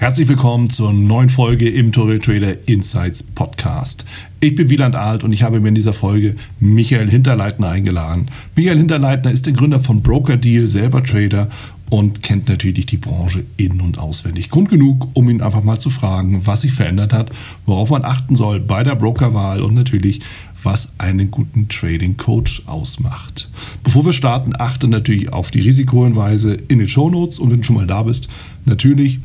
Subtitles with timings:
[0.00, 4.06] Herzlich willkommen zur neuen Folge im Torel Trader Insights Podcast.
[4.40, 8.30] Ich bin Wieland Alt und ich habe mir in dieser Folge Michael Hinterleitner eingeladen.
[8.56, 11.50] Michael Hinterleitner ist der Gründer von Broker Deal, selber Trader
[11.90, 14.48] und kennt natürlich die Branche in- und auswendig.
[14.48, 17.30] Grund genug, um ihn einfach mal zu fragen, was sich verändert hat,
[17.66, 20.20] worauf man achten soll bei der Brokerwahl und natürlich,
[20.62, 23.50] was einen guten Trading Coach ausmacht.
[23.84, 27.64] Bevor wir starten, achte natürlich auf die Risikohinweise in den Show Notes und wenn du
[27.64, 28.30] schon mal da bist,
[28.64, 29.20] natürlich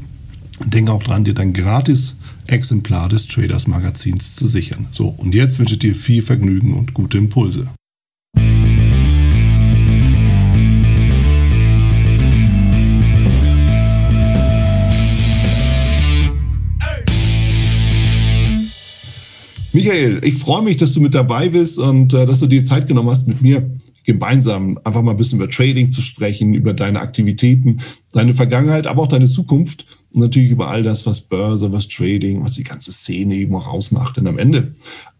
[0.64, 2.16] Denk auch dran, dir dein gratis
[2.48, 4.88] Exemplar des Traders Magazins zu sichern.
[4.92, 7.68] So, und jetzt wünsche ich dir viel Vergnügen und gute Impulse.
[19.74, 22.88] Michael, ich freue mich, dass du mit dabei bist und äh, dass du dir Zeit
[22.88, 23.70] genommen hast, mit mir
[24.06, 27.82] gemeinsam einfach mal ein bisschen über Trading zu sprechen, über deine Aktivitäten,
[28.14, 32.44] deine Vergangenheit, aber auch deine Zukunft und natürlich über all das, was Börse, was Trading,
[32.44, 34.18] was die ganze Szene eben auch ausmacht.
[34.18, 34.74] Denn am Ende,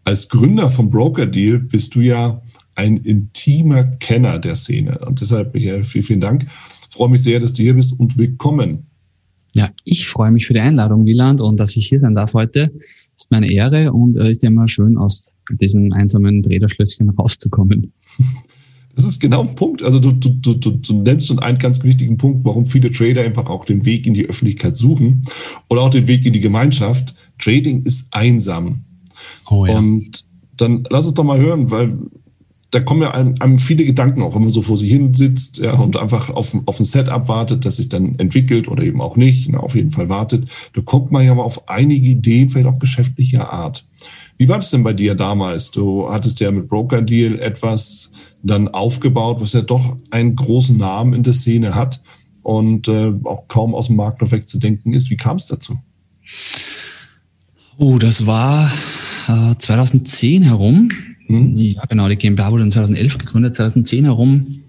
[0.04, 2.40] als Gründer vom Broker Deal, bist du ja
[2.74, 4.98] ein intimer Kenner der Szene.
[4.98, 6.46] Und deshalb, Michael, vielen, vielen Dank.
[6.88, 8.86] Ich freue mich sehr, dass du hier bist und willkommen.
[9.54, 12.70] Ja, ich freue mich für die Einladung, Wieland, und dass ich hier sein darf heute.
[13.16, 17.92] Ist meine Ehre und es ist ja immer schön, aus diesem einsamen Drehderschlösschen rauszukommen.
[18.96, 19.82] Das ist genau ein Punkt.
[19.82, 23.46] Also du, du, du, du nennst schon einen ganz wichtigen Punkt, warum viele Trader einfach
[23.46, 25.22] auch den Weg in die Öffentlichkeit suchen
[25.68, 27.14] oder auch den Weg in die Gemeinschaft.
[27.38, 28.80] Trading ist einsam.
[29.50, 29.76] Oh, ja.
[29.76, 30.24] Und
[30.56, 31.98] dann lass uns doch mal hören, weil
[32.70, 35.58] da kommen ja einem, einem viele Gedanken auch, wenn man so vor sich hin sitzt
[35.58, 39.16] ja, und einfach auf, auf ein Setup wartet, das sich dann entwickelt oder eben auch
[39.16, 40.48] nicht, na, auf jeden Fall wartet.
[40.72, 43.84] Da kommt man ja mal auf einige Ideen, vielleicht auch geschäftlicher Art.
[44.38, 45.70] Wie war das denn bei dir damals?
[45.70, 48.10] Du hattest ja mit Broker Deal etwas
[48.46, 52.02] dann aufgebaut, was ja doch einen großen Namen in der Szene hat
[52.42, 55.10] und äh, auch kaum aus dem Markt noch wegzudenken ist.
[55.10, 55.78] Wie kam es dazu?
[57.76, 58.70] Oh, das war
[59.28, 60.90] äh, 2010 herum.
[61.26, 61.56] Hm?
[61.56, 63.54] Ja, genau, die GmbH wurde in 2011 gegründet.
[63.56, 64.60] 2010 herum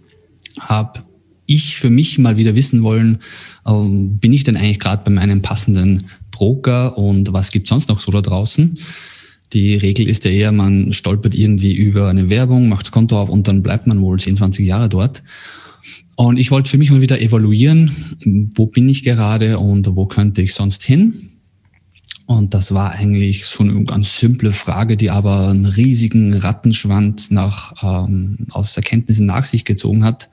[0.60, 1.02] habe
[1.46, 3.20] ich für mich mal wieder wissen wollen,
[3.66, 8.00] ähm, bin ich denn eigentlich gerade bei meinem passenden Broker und was gibt sonst noch
[8.00, 8.78] so da draußen?
[9.54, 13.30] Die Regel ist ja eher, man stolpert irgendwie über eine Werbung, macht das Konto auf
[13.30, 15.24] und dann bleibt man wohl 10, 20 Jahre dort.
[16.16, 17.92] Und ich wollte für mich mal wieder evaluieren,
[18.56, 21.14] wo bin ich gerade und wo könnte ich sonst hin?
[22.26, 27.74] Und das war eigentlich so eine ganz simple Frage, die aber einen riesigen Rattenschwanz nach,
[27.82, 30.30] ähm, aus Erkenntnissen nach sich gezogen hat.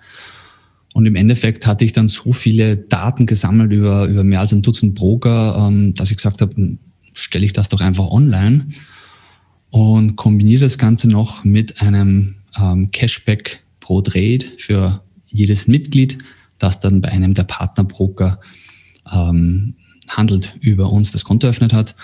[0.92, 4.62] Und im Endeffekt hatte ich dann so viele Daten gesammelt über, über mehr als ein
[4.62, 6.78] Dutzend Broker, ähm, dass ich gesagt habe,
[7.12, 8.66] stelle ich das doch einfach online
[9.74, 16.18] und kombiniere das Ganze noch mit einem ähm, Cashback pro Trade für jedes Mitglied,
[16.60, 18.38] das dann bei einem der Partnerbroker
[19.12, 19.74] ähm,
[20.08, 21.96] handelt, über uns das Konto eröffnet hat.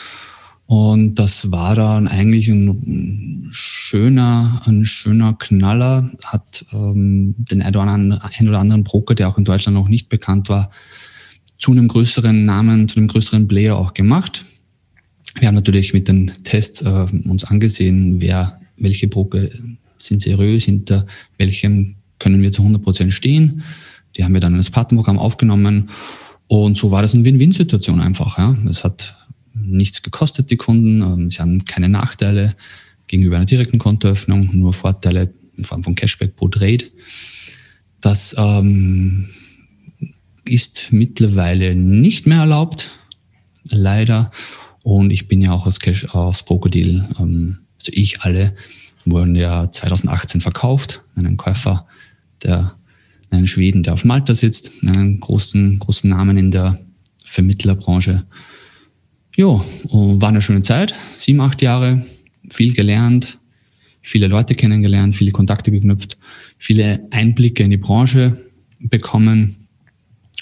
[0.66, 7.82] Und das war dann eigentlich ein schöner, ein schöner Knaller, hat ähm, den ein oder,
[7.82, 10.72] anderen, oder anderen Broker, der auch in Deutschland noch nicht bekannt war,
[11.60, 14.44] zu einem größeren Namen, zu einem größeren Player auch gemacht.
[15.38, 19.48] Wir haben natürlich mit den Tests äh, uns angesehen, wer, welche Broker
[19.96, 21.06] sind seriös, hinter
[21.38, 23.62] welchem können wir zu 100 Prozent stehen.
[24.16, 25.90] Die haben wir dann in das Partnerprogramm aufgenommen.
[26.46, 28.38] Und so war das eine Win-Win-Situation einfach.
[28.38, 28.56] Ja.
[28.68, 29.16] Es hat
[29.54, 31.00] nichts gekostet, die Kunden.
[31.00, 32.54] Ähm, sie haben keine Nachteile
[33.06, 36.84] gegenüber einer direkten Kontoöffnung, nur Vorteile in Form von Cashback pro Trade.
[38.00, 39.28] Das ähm,
[40.44, 42.90] ist mittlerweile nicht mehr erlaubt,
[43.70, 44.30] leider.
[44.82, 48.54] Und ich bin ja auch aus, Cash, aus Brokodil, ähm, also ich alle,
[49.04, 51.86] wurden ja 2018 verkauft an einen Käufer,
[52.42, 52.74] der
[53.30, 56.78] einen Schweden, der auf Malta sitzt, einen großen, großen Namen in der
[57.24, 58.26] Vermittlerbranche.
[59.34, 62.04] Jo, war eine schöne Zeit, sieben, acht Jahre,
[62.50, 63.38] viel gelernt,
[64.02, 66.18] viele Leute kennengelernt, viele Kontakte geknüpft,
[66.58, 68.36] viele Einblicke in die Branche
[68.80, 69.56] bekommen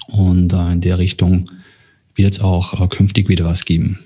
[0.09, 1.51] und äh, in der Richtung
[2.15, 3.99] wird es auch äh, künftig wieder was geben.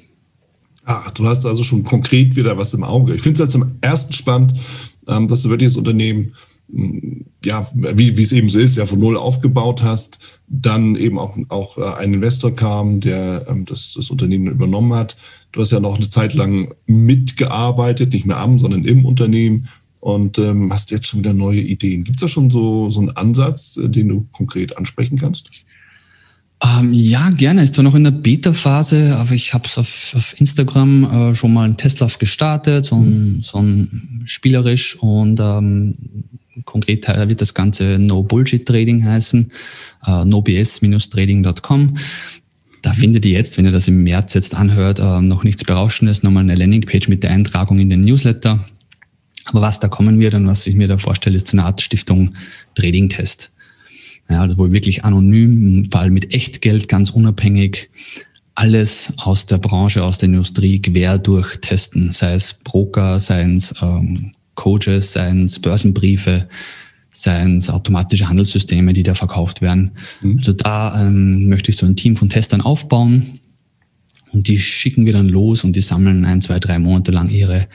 [0.84, 3.14] Ach, du hast also schon konkret wieder was im Auge.
[3.14, 4.54] Ich finde es ja zum ersten spannend,
[5.06, 6.34] ähm, dass du wirklich das Unternehmen
[7.44, 10.18] ja, wie, wie es eben so ist, ja, von null aufgebaut hast,
[10.48, 15.16] dann eben auch, auch äh, ein Investor kam, der ähm, das, das Unternehmen übernommen hat.
[15.52, 19.68] Du hast ja noch eine Zeit lang mitgearbeitet, nicht mehr am, sondern im Unternehmen
[20.00, 22.04] und ähm, hast jetzt schon wieder neue Ideen.
[22.04, 25.50] Gibt es da schon so, so einen Ansatz, äh, den du konkret ansprechen kannst?
[26.62, 27.64] Ähm, ja, gerne.
[27.64, 31.52] Ist zwar noch in der Beta-Phase, aber ich habe es auf, auf, Instagram äh, schon
[31.52, 33.42] mal einen Testlauf gestartet, so ein, mhm.
[33.42, 35.94] so ein spielerisch und ähm,
[36.64, 39.50] konkret wird das Ganze No Bullshit Trading heißen,
[40.06, 41.96] äh, nobs-trading.com.
[42.82, 46.22] Da findet ihr jetzt, wenn ihr das im März jetzt anhört, äh, noch nichts Berauschendes,
[46.22, 48.64] nochmal eine Landingpage mit der Eintragung in den Newsletter.
[49.46, 51.80] Aber was da kommen wird und was ich mir da vorstelle, ist so eine Art
[51.80, 52.32] Stiftung
[52.74, 53.51] Trading Test.
[54.28, 57.90] Ja, also wohl wirklich anonym, vor allem mit Echtgeld, ganz unabhängig,
[58.54, 63.74] alles aus der Branche, aus der Industrie quer durch testen, sei es Broker, seien es
[63.80, 66.48] ähm, Coaches, seien es Börsenbriefe,
[67.10, 69.92] seien es automatische Handelssysteme, die da verkauft werden.
[70.22, 70.38] Mhm.
[70.38, 73.24] Also da ähm, möchte ich so ein Team von Testern aufbauen
[74.32, 77.68] und die schicken wir dann los und die sammeln ein, zwei, drei Monate lang ihre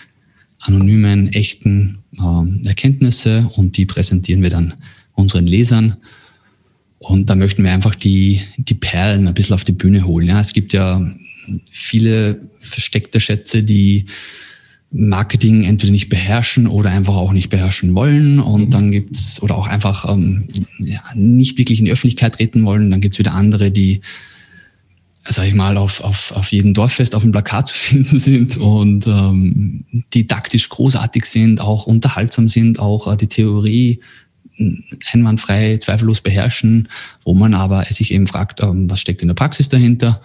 [0.60, 4.74] anonymen, echten äh, Erkenntnisse und die präsentieren wir dann
[5.14, 5.98] unseren Lesern.
[7.00, 10.28] Und da möchten wir einfach die, die Perlen ein bisschen auf die Bühne holen.
[10.28, 11.14] Ja, es gibt ja
[11.72, 14.06] viele versteckte Schätze, die
[14.90, 18.40] Marketing entweder nicht beherrschen oder einfach auch nicht beherrschen wollen.
[18.40, 18.70] Und mhm.
[18.72, 20.48] dann gibt's oder auch einfach ähm,
[20.80, 22.90] ja, nicht wirklich in die Öffentlichkeit treten wollen.
[22.90, 24.02] Dann gibt's wieder andere, die,
[25.24, 29.08] sag ich mal, auf, auf, auf jedem Dorffest auf dem Plakat zu finden sind und
[29.08, 34.00] ähm, didaktisch großartig sind, auch unterhaltsam sind, auch äh, die Theorie
[35.12, 36.90] einwandfrei, zweifellos beherrschen,
[37.24, 40.22] wo man aber sich eben fragt, ähm, was steckt in der Praxis dahinter.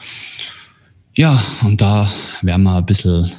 [1.14, 3.30] Ja, und da werden wir ein bisschen,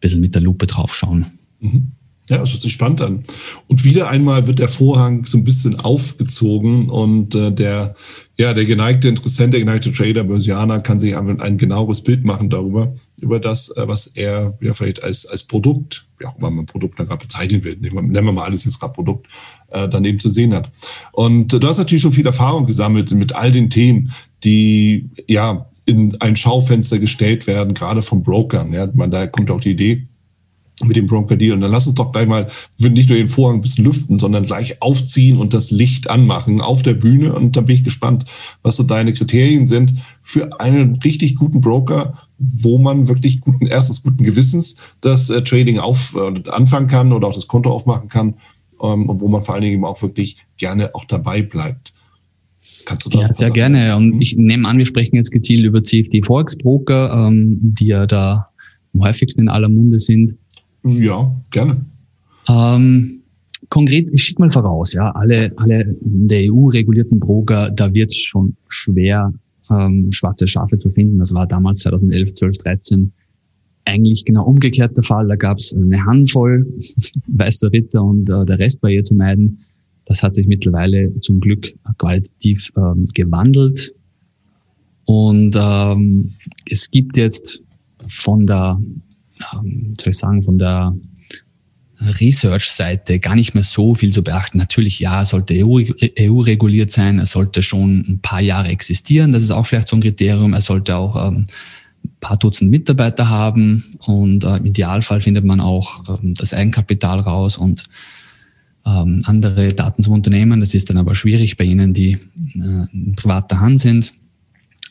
[0.00, 1.26] bisschen mit der Lupe drauf schauen.
[1.60, 1.92] Mhm.
[2.28, 3.24] Ja, das hört sich spannend an.
[3.68, 7.94] Und wieder einmal wird der Vorhang so ein bisschen aufgezogen und äh, der,
[8.36, 12.50] ja, der geneigte Interessent, der geneigte Trader, Börsianer kann sich einfach ein genaueres Bild machen
[12.50, 16.66] darüber, über das, äh, was er ja vielleicht als, als Produkt, wie auch immer man
[16.66, 19.26] Produkt dann gerade bezeichnen will, nennen wir mal alles jetzt gerade Produkt,
[19.70, 20.70] äh, daneben zu sehen hat.
[21.12, 24.12] Und äh, du hast natürlich schon viel Erfahrung gesammelt mit all den Themen,
[24.44, 28.72] die ja in ein Schaufenster gestellt werden, gerade von Brokern.
[28.72, 30.08] Ja, man, da kommt auch die Idee,
[30.84, 31.54] mit dem Broker Deal.
[31.54, 34.44] Und dann lass uns doch gleich mal nicht nur den Vorhang ein bisschen lüften, sondern
[34.44, 37.34] gleich aufziehen und das Licht anmachen auf der Bühne.
[37.34, 38.26] Und da bin ich gespannt,
[38.62, 44.02] was so deine Kriterien sind für einen richtig guten Broker, wo man wirklich guten, erstens
[44.02, 48.34] guten Gewissens das äh, Trading auf, äh, anfangen kann oder auch das Konto aufmachen kann
[48.82, 51.94] ähm, und wo man vor allen Dingen eben auch wirklich gerne auch dabei bleibt.
[52.84, 53.54] Kannst du da ja, sehr sagen?
[53.54, 53.96] gerne.
[53.96, 58.06] Und ich nehme an, wir sprechen jetzt gezielt über CFD Forex Broker, ähm, die ja
[58.06, 58.50] da
[58.94, 60.36] am häufigsten in aller Munde sind.
[60.86, 61.84] Ja, gerne.
[62.48, 63.22] Ähm,
[63.70, 68.18] konkret, ich schicke mal voraus, ja, alle, alle der EU regulierten Broker, da wird es
[68.18, 69.32] schon schwer,
[69.70, 71.18] ähm, schwarze Schafe zu finden.
[71.18, 73.12] Das war damals 2011, 12, 13
[73.84, 75.28] eigentlich genau umgekehrt der Fall.
[75.28, 76.66] Da gab es eine Handvoll
[77.26, 79.58] weißer Ritter und äh, der Rest war eher zu meiden.
[80.04, 83.92] Das hat sich mittlerweile zum Glück qualitativ ähm, gewandelt.
[85.06, 86.30] Und ähm,
[86.70, 87.60] es gibt jetzt
[88.08, 88.80] von der,
[89.40, 90.94] soll ich sagen, von der
[92.20, 94.58] Research-Seite gar nicht mehr so viel zu beachten.
[94.58, 95.80] Natürlich, ja, sollte EU,
[96.18, 99.96] EU reguliert sein, er sollte schon ein paar Jahre existieren, das ist auch vielleicht so
[99.96, 101.46] ein Kriterium, er sollte auch ähm,
[102.20, 107.56] paar Dutzend Mitarbeiter haben und äh, im Idealfall findet man auch ähm, das Eigenkapital raus
[107.56, 107.84] und
[108.84, 110.60] ähm, andere Daten zum Unternehmen.
[110.60, 114.12] Das ist dann aber schwierig bei Ihnen, die äh, in privater Hand sind.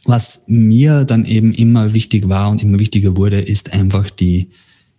[0.06, 4.52] Was mir dann eben immer wichtig war und immer wichtiger wurde, ist einfach die,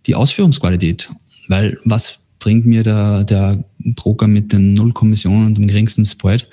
[0.05, 1.09] die Ausführungsqualität.
[1.47, 6.49] Weil was bringt mir der, der Broker mit den Nullkommissionen und dem geringsten Spread?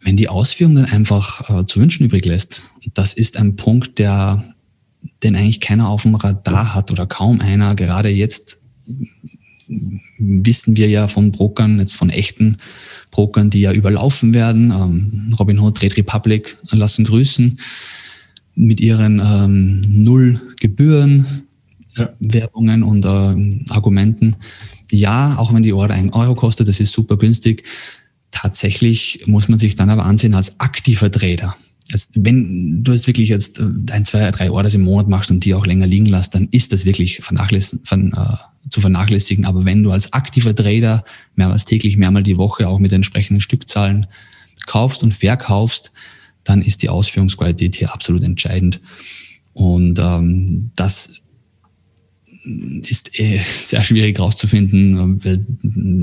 [0.00, 2.62] Wenn die Ausführung dann einfach äh, zu wünschen übrig lässt.
[2.94, 4.54] das ist ein Punkt, der
[5.22, 7.74] den eigentlich keiner auf dem Radar hat oder kaum einer.
[7.74, 8.62] Gerade jetzt
[9.68, 12.56] wissen wir ja von Brokern, jetzt von echten
[13.10, 14.70] Brokern, die ja überlaufen werden.
[14.70, 17.58] Ähm, Robinhood, Trade Republic lassen grüßen
[18.54, 21.44] mit ihren ähm, Null Gebühren,
[21.96, 22.10] ja.
[22.20, 24.36] Werbungen und äh, Argumenten.
[24.90, 27.64] Ja, auch wenn die Order ein Euro kostet, das ist super günstig.
[28.30, 31.56] Tatsächlich muss man sich dann aber ansehen als aktiver Trader.
[31.92, 35.44] Also wenn du jetzt wirklich jetzt äh, ein, zwei, drei Orders im Monat machst und
[35.44, 38.36] die auch länger liegen lässt, dann ist das wirklich vernachläss von, äh,
[38.70, 39.44] zu vernachlässigen.
[39.44, 44.06] Aber wenn du als aktiver Trader mehrmals täglich, mehrmals die Woche auch mit entsprechenden Stückzahlen
[44.66, 45.92] kaufst und verkaufst,
[46.44, 48.80] dann ist die Ausführungsqualität hier absolut entscheidend.
[49.52, 51.21] Und ähm, das
[52.44, 55.20] ist äh, sehr schwierig rauszufinden.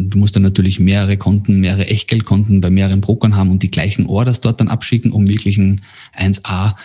[0.10, 4.06] Du musst dann natürlich mehrere Konten, mehrere Echtgeldkonten bei mehreren Brokern haben und die gleichen
[4.06, 5.82] Orders dort dann abschicken, um wirklich einen
[6.18, 6.76] 1A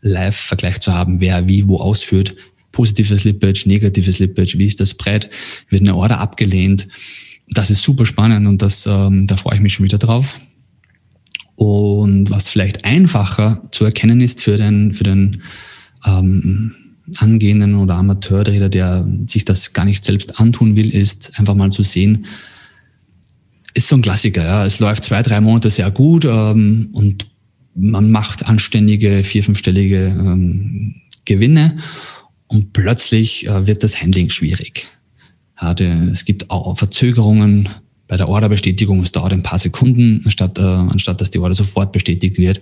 [0.00, 2.34] Live-Vergleich zu haben, wer wie wo ausführt.
[2.72, 5.28] Positives Slippage, negatives Slippage, wie ist das Brett,
[5.68, 6.88] wird eine Order abgelehnt.
[7.48, 10.40] Das ist super spannend und das, ähm, da freue ich mich schon wieder drauf.
[11.54, 15.42] Und was vielleicht einfacher zu erkennen ist für den, für den
[16.06, 16.74] ähm,
[17.16, 21.82] angehenden oder Amateurtrader, der sich das gar nicht selbst antun will, ist einfach mal zu
[21.82, 22.26] sehen,
[23.74, 24.44] ist so ein Klassiker.
[24.44, 24.66] Ja.
[24.66, 27.26] Es läuft zwei, drei Monate sehr gut ähm, und
[27.74, 31.78] man macht anständige vier-, fünfstellige ähm, Gewinne
[32.46, 34.86] und plötzlich äh, wird das Handling schwierig.
[35.60, 37.68] Ja, der, es gibt auch Verzögerungen
[38.08, 39.00] bei der Orderbestätigung.
[39.00, 42.60] Es dauert ein paar Sekunden, anstatt, äh, anstatt dass die Order sofort bestätigt wird.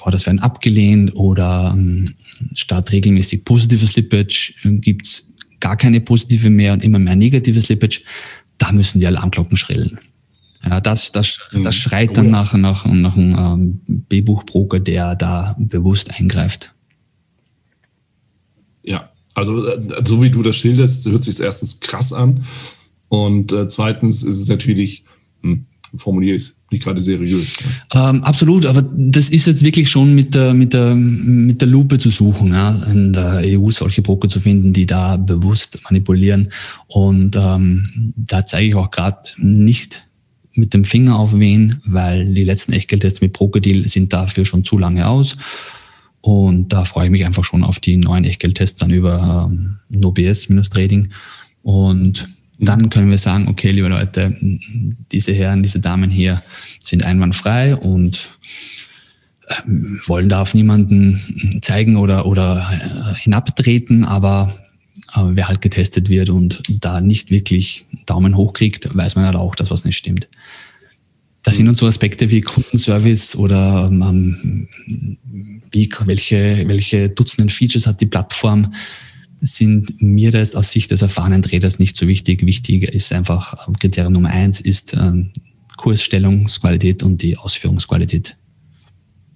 [0.00, 2.06] Orders werden abgelehnt oder ähm,
[2.54, 7.66] statt regelmäßig positives Slippage äh, gibt es gar keine positive mehr und immer mehr negatives
[7.66, 8.02] Slippage.
[8.58, 9.98] Da müssen die Alarmglocken schrillen.
[10.64, 11.72] Ja, das, das, das mhm.
[11.72, 16.72] schreit dann nach, nach, nach einem ähm, B-Buchbroker, der da bewusst eingreift.
[18.82, 22.44] Ja, also äh, so wie du das schilderst, hört sich erstens krass an.
[23.08, 25.04] Und äh, zweitens ist es natürlich,
[25.96, 27.56] formuliere ich es nicht gerade seriös.
[27.60, 27.70] Ne?
[27.94, 31.98] Ähm, absolut, aber das ist jetzt wirklich schon mit der, mit der, mit der Lupe
[31.98, 36.48] zu suchen, ja, in der EU solche Broker zu finden, die da bewusst manipulieren.
[36.88, 40.02] Und ähm, da zeige ich auch gerade nicht
[40.54, 44.78] mit dem Finger auf wen, weil die letzten Echtgeldtests mit Brokerdeal sind dafür schon zu
[44.78, 45.36] lange aus.
[46.20, 51.10] Und da freue ich mich einfach schon auf die neuen Echtgeldtests dann über ähm, NoBS-Trading.
[51.62, 52.28] Und
[52.62, 54.36] dann können wir sagen, okay, liebe Leute,
[55.10, 56.42] diese Herren, diese Damen hier
[56.80, 58.30] sind einwandfrei und
[59.66, 64.52] ähm, wollen da auf niemanden zeigen oder, oder äh, hinabtreten, aber
[65.08, 69.36] aber wer halt getestet wird und da nicht wirklich Daumen hoch kriegt, weiß man halt
[69.36, 70.28] auch, dass was nicht stimmt.
[71.42, 74.68] Da sind uns so Aspekte wie Kundenservice oder ähm,
[75.70, 78.72] wie, welche, welche Dutzenden Features hat die Plattform,
[79.42, 82.46] sind mir das aus Sicht des erfahrenen Traders nicht so wichtig.
[82.46, 85.30] Wichtig ist einfach, Kriterium Nummer eins ist ähm,
[85.76, 88.36] Kursstellungsqualität und die Ausführungsqualität.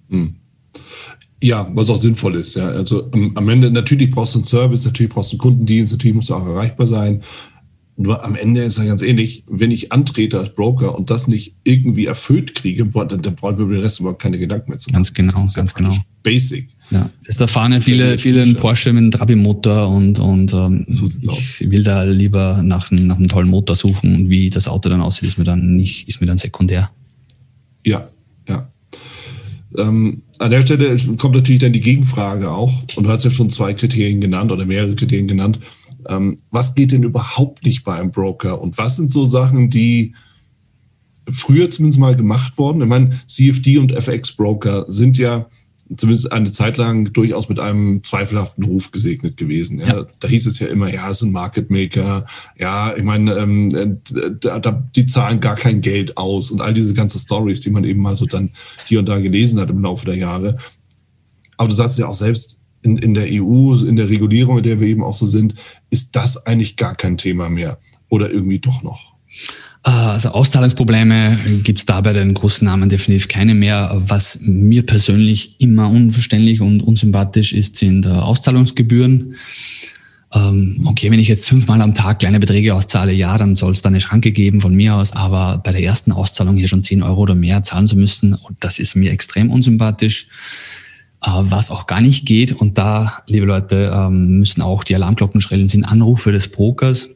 [0.09, 0.35] Hm.
[1.43, 2.55] Ja, was auch sinnvoll ist.
[2.55, 2.69] Ja.
[2.69, 6.15] Also am, am Ende, natürlich brauchst du einen Service, natürlich brauchst du einen Kundendienst, natürlich
[6.15, 7.21] musst du auch erreichbar sein.
[7.99, 11.55] Nur am Ende ist ja ganz ähnlich, wenn ich antrete als Broker und das nicht
[11.63, 14.77] irgendwie erfüllt kriege, dann, dann brauche ich mir über den Rest überhaupt keine Gedanken mehr
[14.77, 14.97] zu machen.
[14.97, 15.95] Ganz genau, das ist ganz genau.
[16.21, 16.69] Basic.
[16.91, 21.05] Ja, ist da fahren viele, viele einen Porsche mit einem Trabi-Motor und, und ähm, so
[21.05, 21.59] ich aus.
[21.59, 25.29] will da lieber nach, nach einem tollen Motor suchen und wie das Auto dann aussieht,
[25.29, 26.91] ist mir dann nicht, ist mir dann sekundär.
[27.83, 28.09] Ja,
[28.47, 28.71] ja.
[29.75, 33.49] Ähm, an der Stelle kommt natürlich dann die Gegenfrage auch, und du hast ja schon
[33.49, 35.59] zwei Kriterien genannt oder mehrere Kriterien genannt.
[36.09, 38.61] Ähm, was geht denn überhaupt nicht bei einem Broker?
[38.61, 40.13] Und was sind so Sachen, die
[41.29, 42.81] früher zumindest mal gemacht wurden?
[42.81, 45.47] Ich meine, CFD und FX-Broker sind ja
[45.95, 49.79] zumindest eine Zeit lang durchaus mit einem zweifelhaften Ruf gesegnet gewesen.
[49.79, 49.87] Ja.
[49.87, 50.07] ja.
[50.19, 52.25] Da hieß es ja immer, ja, es sind Market Maker,
[52.57, 54.01] ja, ich meine, ähm,
[54.41, 57.85] da, da, die zahlen gar kein Geld aus und all diese ganzen Stories, die man
[57.85, 58.51] eben mal so dann
[58.85, 60.57] hier und da gelesen hat im Laufe der Jahre.
[61.55, 64.79] Aber du sagst ja auch selbst, in, in der EU, in der Regulierung, in der
[64.79, 65.55] wir eben auch so sind,
[65.89, 67.77] ist das eigentlich gar kein Thema mehr.
[68.09, 69.13] Oder irgendwie doch noch?
[69.83, 74.01] Ah, also Auszahlungsprobleme gibt es da bei den großen Namen definitiv keine mehr.
[74.07, 79.35] Was mir persönlich immer unverständlich und unsympathisch ist, sind äh, Auszahlungsgebühren.
[80.33, 83.81] Ähm, okay, wenn ich jetzt fünfmal am Tag kleine Beträge auszahle, ja, dann soll es
[83.81, 87.01] da eine Schranke geben von mir aus, aber bei der ersten Auszahlung hier schon 10
[87.01, 90.27] Euro oder mehr zahlen zu müssen, das ist mir extrem unsympathisch.
[91.25, 95.41] Äh, was auch gar nicht geht, und da, liebe Leute, ähm, müssen auch die Alarmglocken
[95.41, 97.09] schrillen, sind Anrufe des Brokers.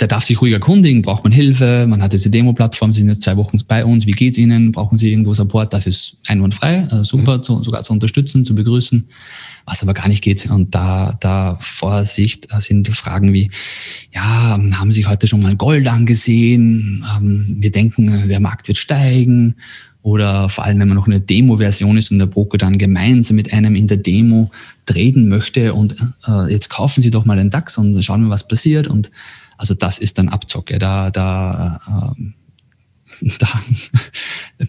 [0.00, 3.36] Der darf sich ruhig erkundigen, braucht man Hilfe, man hat diese Demo-Plattform, sind jetzt zwei
[3.36, 7.38] Wochen bei uns, wie geht's Ihnen, brauchen Sie irgendwo Support, das ist einwandfrei, also super,
[7.38, 7.42] mhm.
[7.44, 9.04] zu, sogar zu unterstützen, zu begrüßen,
[9.66, 13.50] was aber gar nicht geht und da, da Vorsicht sind Fragen wie,
[14.12, 19.54] ja, haben Sie heute schon mal Gold angesehen, ähm, wir denken, der Markt wird steigen
[20.04, 23.54] oder vor allem, wenn man noch eine Demo-Version ist und der Broker dann gemeinsam mit
[23.54, 24.50] einem in der Demo
[24.84, 25.96] treten möchte und
[26.28, 29.10] äh, jetzt kaufen Sie doch mal den DAX und schauen wir, was passiert und
[29.56, 30.78] also das ist dann Abzocke.
[30.78, 32.34] Da, da, ähm,
[33.38, 33.48] da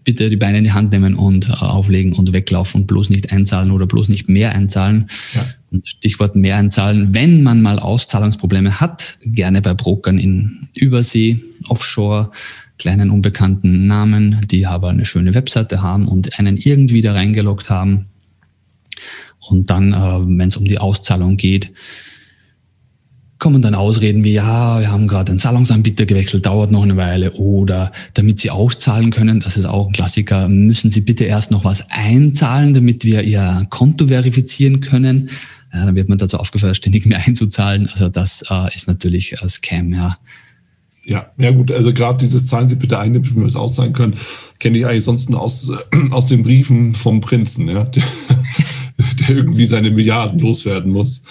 [0.05, 3.33] bitte die Beine in die Hand nehmen und äh, auflegen und weglaufen und bloß nicht
[3.33, 5.09] einzahlen oder bloß nicht mehr einzahlen.
[5.33, 5.45] Ja.
[5.83, 7.13] Stichwort mehr einzahlen.
[7.13, 12.31] Wenn man mal Auszahlungsprobleme hat, gerne bei Brokern in Übersee, Offshore,
[12.77, 18.07] kleinen unbekannten Namen, die aber eine schöne Webseite haben und einen irgendwie da reingeloggt haben.
[19.49, 21.71] Und dann, äh, wenn es um die Auszahlung geht,
[23.37, 27.33] kommen dann Ausreden wie, ja, wir haben gerade einen Zahlungsanbieter gewechselt, dauert noch eine Weile.
[27.33, 31.63] Oder damit Sie auszahlen können, das ist auch ein Klassiker, müssen Sie bitte erst noch
[31.63, 35.29] was einzahlen, damit wir Ihr Konto verifizieren können.
[35.73, 37.89] Ja, dann wird man dazu aufgefordert, ständig mehr einzuzahlen.
[37.91, 40.17] Also das äh, ist natürlich ein Scam, ja.
[41.05, 44.15] Ja, ja gut, also gerade dieses Zahlen Sie bitte ein, damit wir es auszahlen können,
[44.59, 48.03] kenne ich eigentlich sonst nur aus, äh, aus den Briefen vom Prinzen, ja, der,
[49.19, 51.23] der irgendwie seine Milliarden loswerden muss.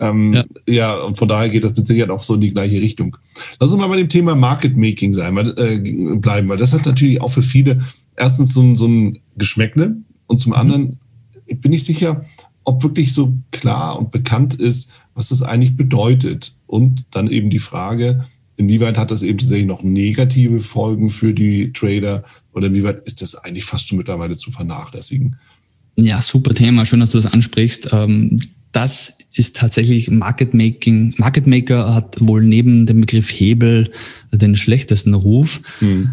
[0.00, 0.44] Ähm, ja.
[0.66, 3.16] ja, und von daher geht das mit Sicherheit auch so in die gleiche Richtung.
[3.60, 5.78] Lass uns mal bei dem Thema Market Making sein, äh,
[6.16, 7.82] bleiben, weil das hat natürlich auch für viele
[8.16, 10.98] erstens so, so ein Geschmäckle und zum anderen
[11.46, 12.24] bin ich sicher,
[12.64, 16.54] ob wirklich so klar und bekannt ist, was das eigentlich bedeutet.
[16.66, 18.24] Und dann eben die Frage,
[18.58, 23.36] inwieweit hat das eben tatsächlich noch negative Folgen für die Trader oder inwieweit ist das
[23.36, 25.36] eigentlich fast schon mittlerweile zu vernachlässigen?
[25.96, 26.84] Ja, super Thema.
[26.84, 27.90] Schön, dass du das ansprichst.
[27.92, 28.38] Ähm,
[28.72, 31.14] das ist tatsächlich Market Making.
[31.16, 33.90] Market Maker hat wohl neben dem Begriff Hebel
[34.32, 35.60] den schlechtesten Ruf.
[35.80, 36.10] Mhm.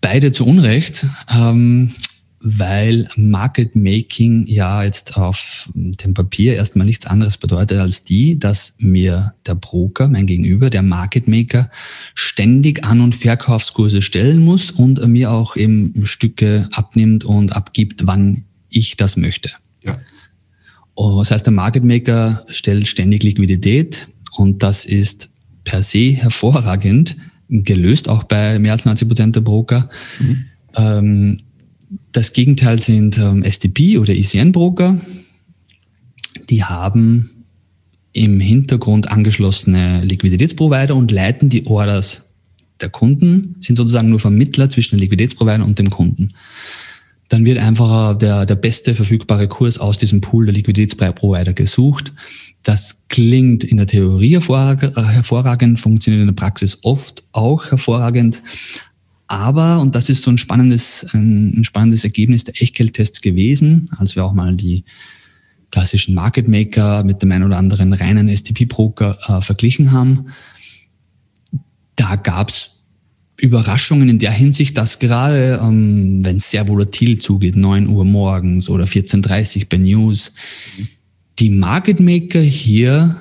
[0.00, 1.06] Beide zu Unrecht.
[1.34, 1.92] Ähm,
[2.42, 8.74] weil Market Making ja jetzt auf dem Papier erstmal nichts anderes bedeutet als die, dass
[8.78, 11.70] mir der Broker, mein Gegenüber, der Market Maker,
[12.14, 18.44] ständig An- und Verkaufskurse stellen muss und mir auch eben Stücke abnimmt und abgibt, wann
[18.68, 19.50] ich das möchte.
[19.84, 19.96] Ja.
[20.94, 25.30] Und das heißt, der Market Maker stellt ständig Liquidität und das ist
[25.64, 27.16] per se hervorragend
[27.48, 29.88] gelöst, auch bei mehr als 90 Prozent der Broker.
[30.18, 30.44] Mhm.
[30.74, 31.38] Ähm,
[32.12, 35.00] das Gegenteil sind ähm, STP oder ECN-Broker.
[36.50, 37.30] Die haben
[38.12, 42.28] im Hintergrund angeschlossene Liquiditätsprovider und leiten die Orders
[42.80, 46.28] der Kunden, sind sozusagen nur Vermittler zwischen dem Liquiditätsprovider und dem Kunden.
[47.28, 52.12] Dann wird einfach der, der beste verfügbare Kurs aus diesem Pool der Liquiditätsprovider gesucht.
[52.62, 58.42] Das klingt in der Theorie hervorragend, funktioniert in der Praxis oft auch hervorragend,
[59.26, 64.24] aber, und das ist so ein spannendes, ein, spannendes Ergebnis der Echtgeldtests gewesen, als wir
[64.24, 64.84] auch mal die
[65.70, 70.26] klassischen Market Maker mit dem ein oder anderen reinen STP-Broker äh, verglichen haben.
[71.96, 72.72] Da gab es
[73.40, 78.68] Überraschungen in der Hinsicht, dass gerade ähm, wenn es sehr volatil zugeht, 9 Uhr morgens
[78.68, 80.32] oder 14.30 Uhr bei News,
[81.38, 83.16] die Market Maker hier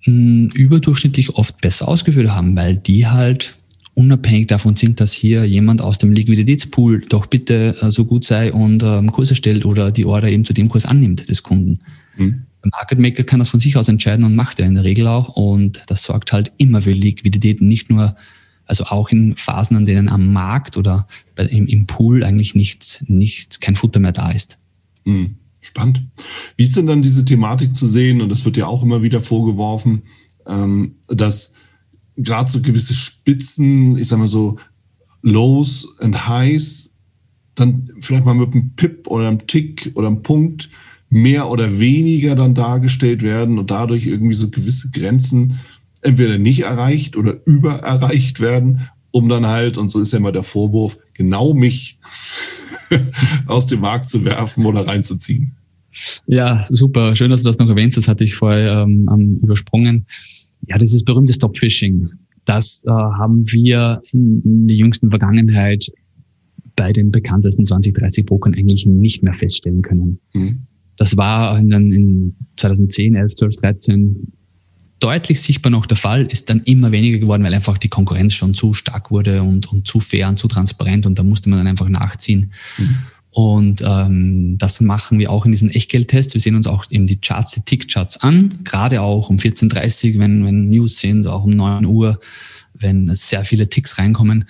[0.00, 3.57] hm, überdurchschnittlich oft besser ausgeführt haben, weil die halt
[3.98, 8.52] unabhängig davon sind, dass hier jemand aus dem Liquiditätspool doch bitte äh, so gut sei
[8.52, 11.80] und ähm, Kurs erstellt oder die Order eben zu dem Kurs annimmt des Kunden.
[12.16, 12.44] Mhm.
[12.62, 15.08] Der Market Maker kann das von sich aus entscheiden und macht er in der Regel
[15.08, 18.14] auch und das sorgt halt immer für Liquidität, nicht nur,
[18.66, 23.04] also auch in Phasen, an denen am Markt oder bei, im, im Pool eigentlich nichts,
[23.08, 24.58] nichts, kein Futter mehr da ist.
[25.04, 25.34] Mhm.
[25.60, 26.02] Spannend.
[26.56, 28.20] Wie ist denn dann diese Thematik zu sehen?
[28.20, 30.02] Und das wird ja auch immer wieder vorgeworfen,
[30.46, 31.52] ähm, dass
[32.18, 34.58] gerade so gewisse Spitzen, ich sag mal so
[35.22, 36.92] Lows and Highs,
[37.54, 40.70] dann vielleicht mal mit einem Pip oder einem Tick oder einem Punkt
[41.10, 45.60] mehr oder weniger dann dargestellt werden und dadurch irgendwie so gewisse Grenzen
[46.02, 50.32] entweder nicht erreicht oder über erreicht werden, um dann halt, und so ist ja immer
[50.32, 51.98] der Vorwurf, genau mich
[53.46, 55.56] aus dem Markt zu werfen oder reinzuziehen.
[56.26, 57.16] Ja, super.
[57.16, 57.96] Schön, dass du das noch erwähnst.
[57.96, 60.06] Das hatte ich vorher ähm, übersprungen.
[60.66, 62.10] Ja, das ist berühmte Stop-Fishing.
[62.44, 65.90] Das äh, haben wir in, in der jüngsten Vergangenheit
[66.76, 70.20] bei den bekanntesten 20, 30 Brokern eigentlich nicht mehr feststellen können.
[70.32, 70.60] Mhm.
[70.96, 74.32] Das war in, in 2010, 11, 12, 13
[75.00, 78.54] deutlich sichtbar noch der Fall, ist dann immer weniger geworden, weil einfach die Konkurrenz schon
[78.54, 81.68] zu stark wurde und, und zu fair und zu transparent und da musste man dann
[81.68, 82.52] einfach nachziehen.
[82.78, 82.96] Mhm.
[83.30, 86.34] Und ähm, das machen wir auch in diesen Echtgeldtests.
[86.34, 90.20] Wir sehen uns auch eben die Charts, die Tick-Charts an, gerade auch um 14.30 Uhr,
[90.20, 92.20] wenn, wenn News sind, auch um 9 Uhr,
[92.74, 94.46] wenn sehr viele Ticks reinkommen.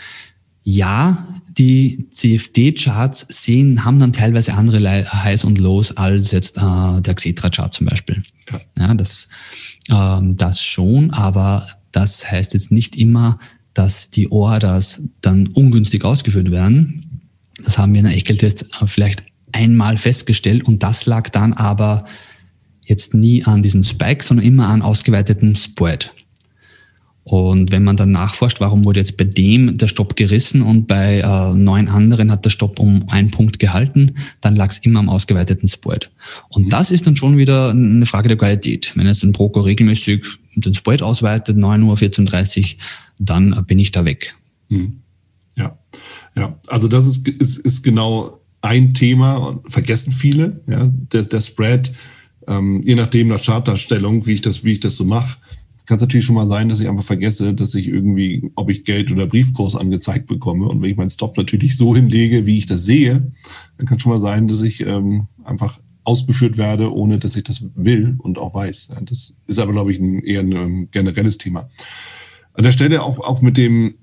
[0.62, 7.14] Ja, die CFD-Charts sehen, haben dann teilweise andere Highs und Lows als jetzt äh, der
[7.14, 8.22] Xetra-Chart zum Beispiel.
[8.52, 9.28] Ja, ja das,
[9.90, 13.38] ähm, das schon, aber das heißt jetzt nicht immer,
[13.74, 17.07] dass die Orders dann ungünstig ausgeführt werden.
[17.64, 22.04] Das haben wir in der Echeltest vielleicht einmal festgestellt und das lag dann aber
[22.86, 26.12] jetzt nie an diesen Spikes, sondern immer an ausgeweiteten Spread.
[27.28, 31.18] Und wenn man dann nachforscht, warum wurde jetzt bei dem der Stopp gerissen und bei
[31.18, 35.10] äh, neun anderen hat der Stopp um einen Punkt gehalten, dann lag es immer am
[35.10, 36.10] ausgeweiteten Spread.
[36.48, 36.68] Und mhm.
[36.70, 38.92] das ist dann schon wieder eine Frage der Qualität.
[38.94, 42.80] Wenn jetzt ein Broker regelmäßig den Spread ausweitet, 9 Uhr, 14.30 Uhr,
[43.18, 44.34] dann bin ich da weg.
[44.70, 45.00] Mhm.
[45.54, 45.76] Ja.
[46.34, 51.92] Ja, also das ist, ist, ist genau ein Thema, vergessen viele, ja, der, der Spread,
[52.46, 55.36] ähm, je nachdem nach Chartdarstellung, wie ich das, wie ich das so mache,
[55.88, 58.84] kann es natürlich schon mal sein, dass ich einfach vergesse, dass ich irgendwie, ob ich
[58.84, 60.68] Geld oder Briefkurs angezeigt bekomme.
[60.68, 63.32] Und wenn ich meinen Stop natürlich so hinlege, wie ich das sehe,
[63.78, 67.44] dann kann es schon mal sein, dass ich ähm, einfach ausgeführt werde, ohne dass ich
[67.44, 68.90] das will und auch weiß.
[69.06, 71.70] Das ist aber, glaube ich, ein, eher ein ähm, generelles Thema.
[72.52, 73.94] An der Stelle auch, auch mit, dem,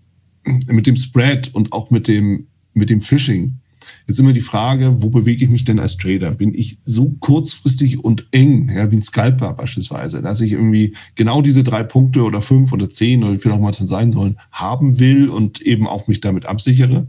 [0.67, 3.59] mit dem Spread und auch mit dem, mit dem Phishing.
[4.07, 6.31] Jetzt immer die Frage, wo bewege ich mich denn als Trader?
[6.31, 11.41] Bin ich so kurzfristig und eng, ja, wie ein Scalper beispielsweise, dass ich irgendwie genau
[11.41, 14.99] diese drei Punkte oder fünf oder zehn oder wie viel auch mal sein sollen, haben
[14.99, 17.07] will und eben auch mich damit absichere?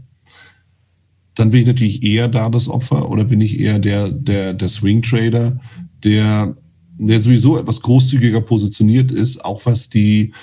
[1.37, 4.69] dann bin ich natürlich eher da das Opfer oder bin ich eher der, der, der
[4.69, 5.59] Swing Trader,
[6.03, 6.55] der,
[6.97, 10.33] der sowieso etwas großzügiger positioniert ist, auch was die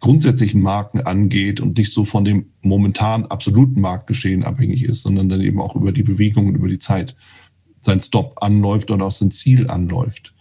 [0.00, 5.40] grundsätzlichen Marken angeht und nicht so von dem momentan absoluten Marktgeschehen abhängig ist, sondern dann
[5.42, 7.14] eben auch über die Bewegung und über die Zeit
[7.82, 10.34] sein Stop anläuft oder auch sein Ziel anläuft.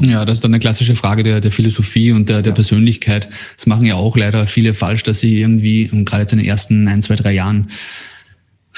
[0.00, 2.54] Ja, das ist dann eine klassische Frage der, der Philosophie und der, der ja.
[2.54, 3.28] Persönlichkeit.
[3.56, 6.86] Das machen ja auch leider viele falsch, dass sie irgendwie, gerade jetzt in den ersten
[6.88, 7.68] ein, zwei, drei Jahren,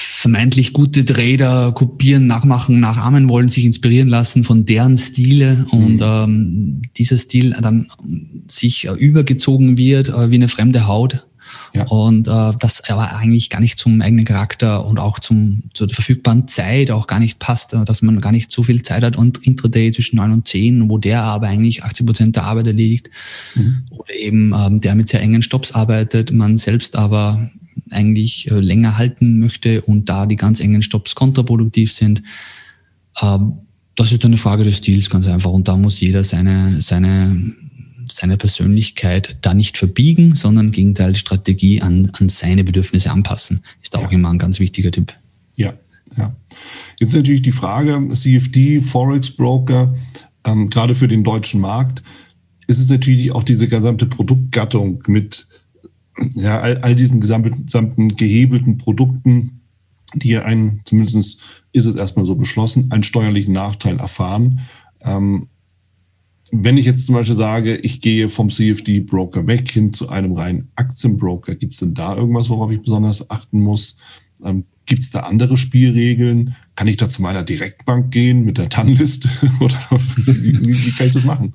[0.01, 6.03] vermeintlich gute Trader kopieren, nachmachen, nachahmen wollen, sich inspirieren lassen von deren Stile und mhm.
[6.03, 7.89] ähm, dieser Stil dann
[8.47, 11.27] sich äh, übergezogen wird äh, wie eine fremde Haut.
[11.75, 11.85] Ja.
[11.87, 16.47] Und äh, das aber eigentlich gar nicht zum eigenen Charakter und auch zum, zur verfügbaren
[16.47, 19.39] Zeit auch gar nicht passt, äh, dass man gar nicht so viel Zeit hat und
[19.39, 23.11] Intraday zwischen neun und zehn, wo der aber eigentlich 80 Prozent der Arbeit erliegt
[23.55, 23.83] mhm.
[23.91, 27.51] oder eben ähm, der mit sehr engen Stops arbeitet, man selbst aber
[27.91, 32.23] eigentlich äh, länger halten möchte und da die ganz engen Stops kontraproduktiv sind.
[33.23, 33.55] Ähm,
[33.97, 37.53] das ist eine Frage des Stils ganz einfach und da muss jeder seine, seine,
[38.09, 43.63] seine Persönlichkeit da nicht verbiegen, sondern im Gegenteil die Strategie an, an seine Bedürfnisse anpassen.
[43.83, 44.11] Ist auch ja.
[44.11, 45.13] immer ein ganz wichtiger Tipp.
[45.57, 45.75] Ja,
[46.17, 46.35] ja.
[47.01, 49.95] Jetzt natürlich die Frage, CFD, Forex Broker,
[50.45, 52.03] ähm, gerade für den deutschen Markt,
[52.69, 55.48] ist es natürlich auch diese gesamte Produktgattung mit
[56.35, 59.61] ja, all, all diesen gesamten gehebelten Produkten,
[60.15, 61.41] die einen, zumindest
[61.73, 64.61] ist es erstmal so beschlossen, einen steuerlichen Nachteil erfahren.
[65.01, 65.49] Ähm,
[66.51, 70.69] wenn ich jetzt zum Beispiel sage, ich gehe vom CFD-Broker weg hin zu einem reinen
[70.77, 73.97] Aktienbroker, gibt es denn da irgendwas, worauf ich besonders achten muss?
[74.43, 76.57] Ähm, gibt es da andere Spielregeln?
[76.75, 79.29] Kann ich da zu meiner Direktbank gehen mit der TAN-Liste?
[79.61, 81.53] Oder wie, wie, wie kann ich das machen?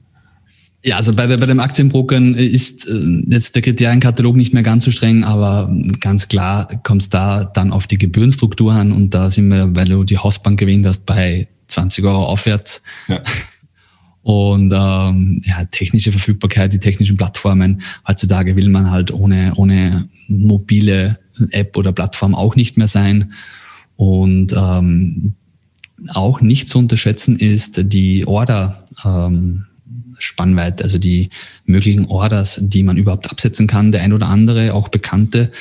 [0.85, 4.91] Ja, also bei, bei dem Aktienbrokern ist äh, jetzt der Kriterienkatalog nicht mehr ganz so
[4.91, 9.47] streng, aber ganz klar kommt es da dann auf die Gebührenstruktur an und da sind
[9.47, 12.81] wir, weil du die Hausbank gewinnt hast, bei 20 Euro aufwärts.
[13.07, 13.21] Ja.
[14.23, 17.81] Und ähm, ja, technische Verfügbarkeit, die technischen Plattformen.
[18.07, 21.19] Heutzutage will man halt ohne, ohne mobile
[21.51, 23.33] App oder Plattform auch nicht mehr sein.
[23.97, 25.33] Und ähm,
[26.07, 28.85] auch nicht zu unterschätzen ist die Order.
[29.03, 29.65] Ähm,
[30.23, 31.29] Spannweite, also die
[31.65, 33.91] möglichen Orders, die man überhaupt absetzen kann.
[33.91, 35.51] Der ein oder andere, auch Bekannte,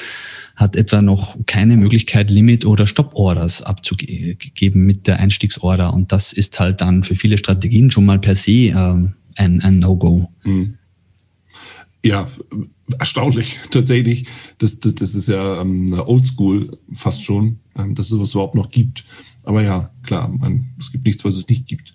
[0.56, 5.92] hat etwa noch keine Möglichkeit, Limit- oder Stop-Orders abzugeben mit der Einstiegsorder.
[5.92, 8.72] Und das ist halt dann für viele Strategien schon mal per se äh,
[9.36, 10.30] ein, ein No-Go.
[10.42, 10.78] Hm.
[12.04, 12.28] Ja,
[12.98, 14.26] erstaunlich tatsächlich.
[14.58, 18.70] Das, das, das ist ja ähm, oldschool fast schon, ähm, dass es sowas überhaupt noch
[18.70, 19.04] gibt.
[19.44, 21.94] Aber ja, klar, man, es gibt nichts, was es nicht gibt.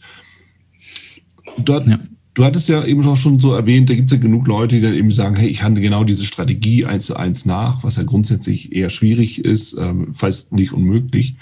[1.58, 2.00] Dort, ja.
[2.38, 4.82] Du hattest ja eben auch schon so erwähnt, da gibt es ja genug Leute, die
[4.82, 8.04] dann eben sagen, hey, ich handle genau diese Strategie eins zu eins nach, was ja
[8.04, 11.36] grundsätzlich eher schwierig ist, ähm, fast nicht unmöglich.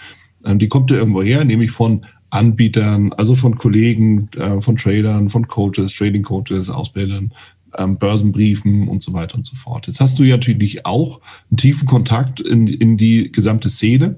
[0.45, 5.27] Ähm, die kommt ja irgendwo her, nämlich von Anbietern, also von Kollegen, äh, von Tradern,
[5.27, 7.33] von Coaches, Trading Coaches, Ausbildern,
[7.77, 9.87] ähm, Börsenbriefen und so weiter und so fort.
[9.87, 11.19] Jetzt hast du ja natürlich auch
[11.51, 14.17] einen tiefen Kontakt in, in die gesamte Szene.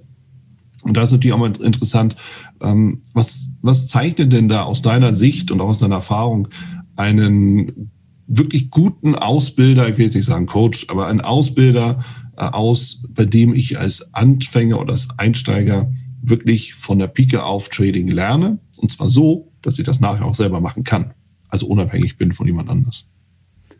[0.83, 2.15] Und da ist natürlich auch mal interessant,
[2.61, 6.47] ähm, was, was zeichnet denn da aus deiner Sicht und auch aus deiner Erfahrung
[6.95, 7.91] einen
[8.27, 12.03] wirklich guten Ausbilder, ich will jetzt nicht sagen Coach, aber einen Ausbilder
[12.35, 17.69] äh, aus, bei dem ich als Anfänger oder als Einsteiger wirklich von der Pike auf
[17.69, 18.59] Trading lerne.
[18.77, 21.13] Und zwar so, dass ich das nachher auch selber machen kann.
[21.47, 23.05] Also unabhängig bin von jemand anders.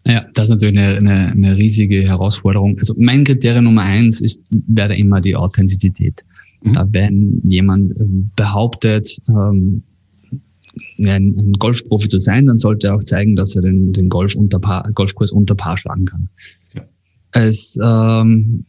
[0.06, 2.78] Ja, das ist natürlich eine, eine, eine riesige Herausforderung.
[2.80, 6.24] Also mein Kriterium Nummer eins ist, wäre immer die Authentizität.
[6.62, 6.74] Mhm.
[6.92, 9.84] Wenn jemand ähm, behauptet, ähm,
[11.00, 14.36] ein, ein Golfprofi zu sein, dann sollte er auch zeigen, dass er den, den Golf
[14.36, 16.30] unter Paar, Golfkurs unter Paar schlagen kann.
[16.76, 16.84] Ja.
[17.34, 18.66] Es ähm,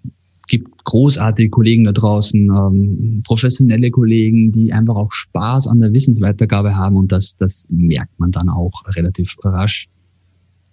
[0.48, 6.74] gibt großartige Kollegen da draußen, ähm, professionelle Kollegen, die einfach auch Spaß an der Wissensweitergabe
[6.74, 9.88] haben und das, das merkt man dann auch relativ rasch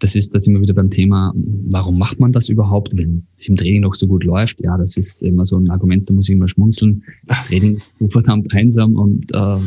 [0.05, 1.33] das ist das immer wieder beim Thema,
[1.71, 4.61] warum macht man das überhaupt, wenn es im Training noch so gut läuft?
[4.61, 7.01] Ja, das ist immer so ein Argument, da muss ich immer schmunzeln.
[7.47, 9.61] Training ist so verdammt einsam und äh, da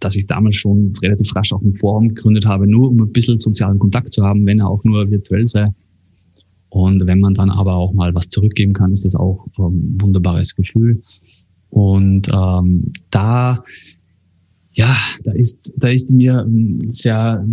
[0.00, 3.36] dass ich damals schon relativ rasch auch ein Forum gegründet habe, nur um ein bisschen
[3.36, 5.66] sozialen Kontakt zu haben, wenn er auch nur virtuell sei.
[6.70, 9.98] Und wenn man dann aber auch mal was zurückgeben kann, ist das auch ein ähm,
[10.00, 11.02] wunderbares Gefühl.
[11.68, 13.62] Und ähm, da,
[14.72, 17.44] ja, da ist, da ist mir ähm, sehr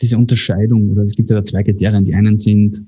[0.00, 2.04] diese Unterscheidung, oder es gibt ja da zwei Kriterien.
[2.04, 2.82] Die einen sind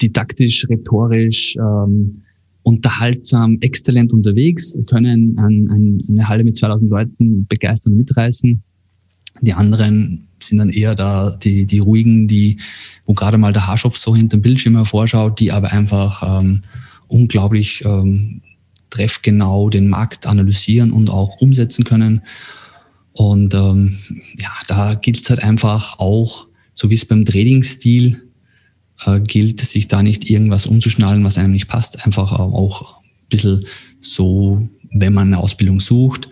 [0.00, 2.22] didaktisch, rhetorisch, ähm,
[2.62, 8.62] unterhaltsam, exzellent unterwegs, können ein, ein, eine Halle mit 2000 Leuten begeistern und mitreißen.
[9.40, 12.58] Die anderen sind dann eher da die, die ruhigen, die,
[13.06, 16.62] wo gerade mal der Haarschopf so hinter dem Bildschirm hervorschaut, die aber einfach ähm,
[17.06, 18.42] unglaublich ähm,
[18.90, 22.22] treffgenau den Markt analysieren und auch umsetzen können.
[23.12, 23.96] Und ähm,
[24.38, 26.47] ja, da gilt es halt einfach auch,
[26.78, 28.22] so wie es beim Trading-Stil
[29.04, 32.06] äh, gilt, sich da nicht irgendwas umzuschnallen, was einem nicht passt.
[32.06, 33.64] Einfach auch ein bisschen
[34.00, 36.28] so, wenn man eine Ausbildung sucht,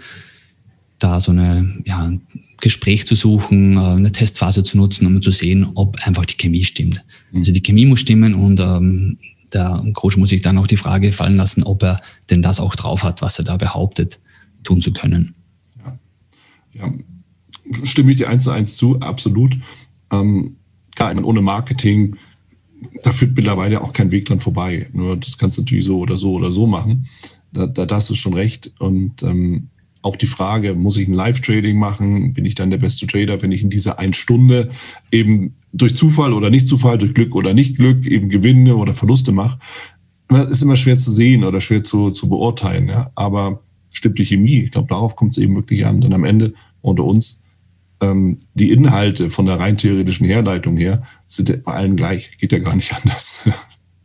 [1.00, 2.20] da so eine, ja, ein
[2.60, 6.62] Gespräch zu suchen, äh, eine Testphase zu nutzen, um zu sehen, ob einfach die Chemie
[6.62, 7.04] stimmt.
[7.32, 7.38] Mhm.
[7.38, 9.18] Also die Chemie muss stimmen und ähm,
[9.52, 12.76] der Coach muss sich dann auch die Frage fallen lassen, ob er denn das auch
[12.76, 14.20] drauf hat, was er da behauptet,
[14.62, 15.34] tun zu können.
[15.84, 15.98] Ja,
[16.72, 16.92] ja.
[17.82, 19.56] stimme ich dir eins zu eins zu, absolut.
[20.12, 20.56] Ähm,
[20.94, 22.16] klar, meine, ohne Marketing
[23.02, 24.88] da führt mittlerweile auch kein Weg dran vorbei.
[24.92, 27.06] Nur das kannst du natürlich so oder so oder so machen.
[27.52, 28.72] Da, da, da hast du schon recht.
[28.78, 29.68] Und ähm,
[30.02, 32.32] auch die Frage, muss ich ein Live-Trading machen?
[32.32, 34.70] Bin ich dann der beste Trader, wenn ich in dieser ein Stunde
[35.10, 39.32] eben durch Zufall oder nicht Zufall, durch Glück oder nicht Glück eben Gewinne oder Verluste
[39.32, 39.58] mache?
[40.50, 42.88] Ist immer schwer zu sehen oder schwer zu, zu beurteilen.
[42.88, 43.10] Ja?
[43.14, 44.62] Aber stimmt die Chemie?
[44.62, 46.00] Ich glaube, darauf kommt es eben wirklich an.
[46.00, 47.42] Denn am Ende unter uns
[48.00, 52.36] ähm, die Inhalte von der rein theoretischen Herleitung her sind bei allen gleich.
[52.38, 53.48] Geht ja gar nicht anders.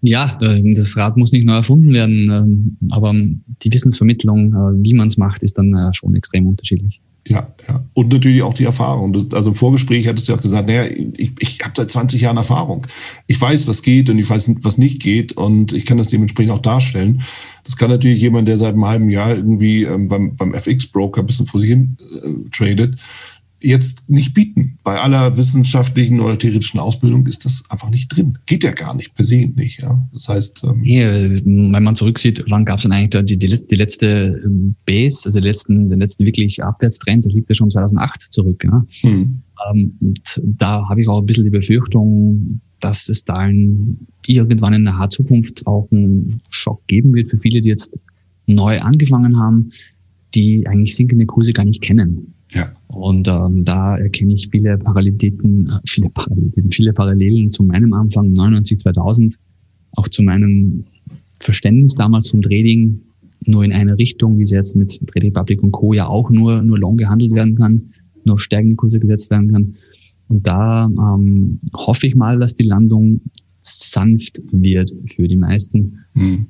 [0.01, 5.09] Ja, das Rad muss nicht neu erfunden werden, ähm, aber die Wissensvermittlung, äh, wie man
[5.09, 7.01] es macht, ist dann äh, schon extrem unterschiedlich.
[7.27, 7.85] Ja, ja.
[7.93, 9.15] Und natürlich auch die Erfahrung.
[9.31, 12.37] Also im Vorgespräch hattest du ja auch gesagt, naja, ich, ich habe seit 20 Jahren
[12.37, 12.87] Erfahrung.
[13.27, 16.51] Ich weiß, was geht und ich weiß, was nicht geht und ich kann das dementsprechend
[16.51, 17.21] auch darstellen.
[17.63, 21.27] Das kann natürlich jemand, der seit einem halben Jahr irgendwie ähm, beim, beim FX-Broker ein
[21.27, 22.97] bisschen vor sich hin äh, tradet,
[23.61, 24.79] jetzt nicht bieten.
[24.83, 28.37] Bei aller wissenschaftlichen oder theoretischen Ausbildung ist das einfach nicht drin.
[28.45, 29.81] Geht ja gar nicht, per se nicht.
[29.81, 30.07] Ja.
[30.13, 30.63] Das heißt.
[30.63, 34.75] Ähm, nee, wenn man zurücksieht, wann gab es denn eigentlich die, die, die letzte ähm,
[34.85, 38.63] Base, also den letzten, den letzten wirklich Abwärtstrend, das liegt ja schon 2008 zurück.
[38.63, 38.85] Ja.
[39.01, 39.41] Hm.
[39.71, 44.73] Ähm, und da habe ich auch ein bisschen die Befürchtung, dass es da in, irgendwann
[44.73, 47.97] in naher Zukunft auch einen Schock geben wird für viele, die jetzt
[48.47, 49.69] neu angefangen haben,
[50.33, 52.33] die eigentlich sinkende Kurse gar nicht kennen.
[52.53, 52.71] Ja.
[52.87, 58.33] Und ähm, da erkenne ich viele Parallelitäten, äh, viele Parallelitäten, viele Parallelen zu meinem Anfang
[58.33, 59.35] 99, 2000,
[59.93, 60.83] auch zu meinem
[61.39, 62.99] Verständnis damals vom Trading,
[63.45, 65.93] nur in eine Richtung, wie es jetzt mit Trade Republic und Co.
[65.93, 67.89] ja auch nur, nur long gehandelt werden kann,
[68.25, 69.75] nur auf steigende Kurse gesetzt werden kann.
[70.27, 73.21] Und da ähm, hoffe ich mal, dass die Landung
[73.61, 75.99] sanft wird für die meisten.
[76.13, 76.47] Mhm.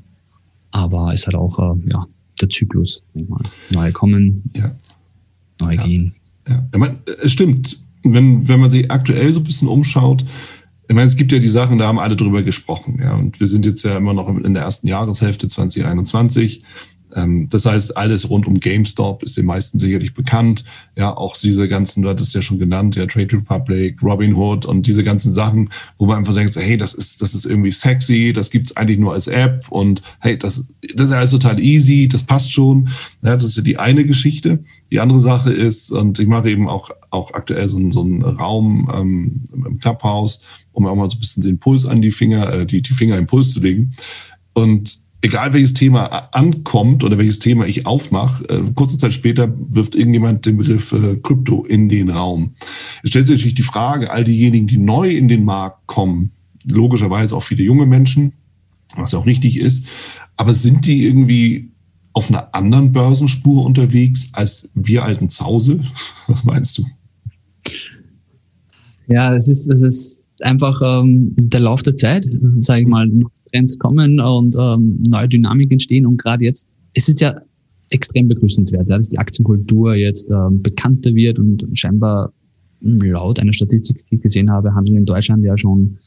[0.71, 2.05] Aber es hat auch äh, ja,
[2.41, 3.03] der Zyklus.
[3.71, 4.75] Neue kommen, ja
[5.61, 5.85] neu ja.
[5.85, 6.13] gehen.
[6.47, 7.79] Ja, ich meine, es stimmt.
[8.03, 10.25] Wenn, wenn man sich aktuell so ein bisschen umschaut,
[10.87, 13.15] ich meine, es gibt ja die Sachen, da haben alle drüber gesprochen, ja.
[13.15, 16.63] Und wir sind jetzt ja immer noch in der ersten Jahreshälfte 2021.
[17.15, 20.63] Ähm, das heißt, alles rund um GameStop ist den meisten sicherlich bekannt.
[20.95, 25.03] Ja, auch diese ganzen, du hattest ja schon genannt, ja, Trade Republic, Robinhood und diese
[25.03, 28.75] ganzen Sachen, wo man einfach denkt, hey, das ist, das ist irgendwie sexy, das gibt's
[28.75, 32.89] eigentlich nur als App und hey, das, das ist alles total easy, das passt schon.
[33.23, 34.63] Ja, das ist ja die eine Geschichte.
[34.91, 38.21] Die andere Sache ist, und ich mache eben auch, auch aktuell so, einen, so einen
[38.21, 42.51] Raum ähm, im Clubhouse, um auch mal so ein bisschen den Puls an die Finger,
[42.53, 43.93] äh, die, die Finger im Puls zu legen.
[44.53, 49.95] Und egal welches Thema ankommt oder welches Thema ich aufmache, äh, kurze Zeit später wirft
[49.95, 52.51] irgendjemand den Begriff äh, Krypto in den Raum.
[53.03, 56.31] Es stellt sich natürlich die Frage, all diejenigen, die neu in den Markt kommen,
[56.71, 58.33] logischerweise auch viele junge Menschen,
[58.95, 59.85] was ja auch richtig ist,
[60.37, 61.71] aber sind die irgendwie
[62.13, 65.79] auf einer anderen Börsenspur unterwegs als wir alten Zause?
[66.27, 66.85] Was meinst du?
[69.07, 72.27] Ja, es ist, es ist einfach ähm, der Lauf der Zeit,
[72.59, 73.09] sage ich mal.
[73.51, 76.05] Trends kommen und ähm, neue Dynamik entstehen.
[76.05, 77.35] Und gerade jetzt, es ist ja
[77.89, 82.33] extrem begrüßenswert, ja, dass die Aktienkultur jetzt ähm, bekannter wird und scheinbar
[82.81, 85.97] laut einer Statistik, die ich gesehen habe, handeln in Deutschland ja schon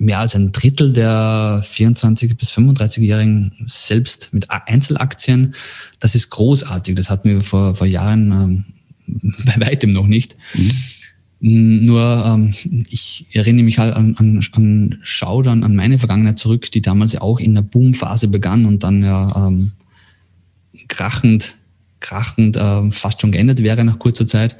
[0.00, 5.54] mehr als ein Drittel der 24- bis 35-Jährigen selbst mit Einzelaktien.
[6.00, 6.96] Das ist großartig.
[6.96, 8.64] Das hatten wir vor, vor Jahren ähm,
[9.44, 10.36] bei weitem noch nicht.
[10.54, 10.72] Mhm.
[11.40, 12.54] Nur ähm,
[12.90, 17.22] ich erinnere mich halt an, an, an Schaudern, an meine Vergangenheit zurück, die damals ja
[17.22, 19.72] auch in der Boomphase begann und dann ja ähm,
[20.88, 21.54] krachend
[22.00, 24.56] krachend äh, fast schon geändert wäre nach kurzer Zeit.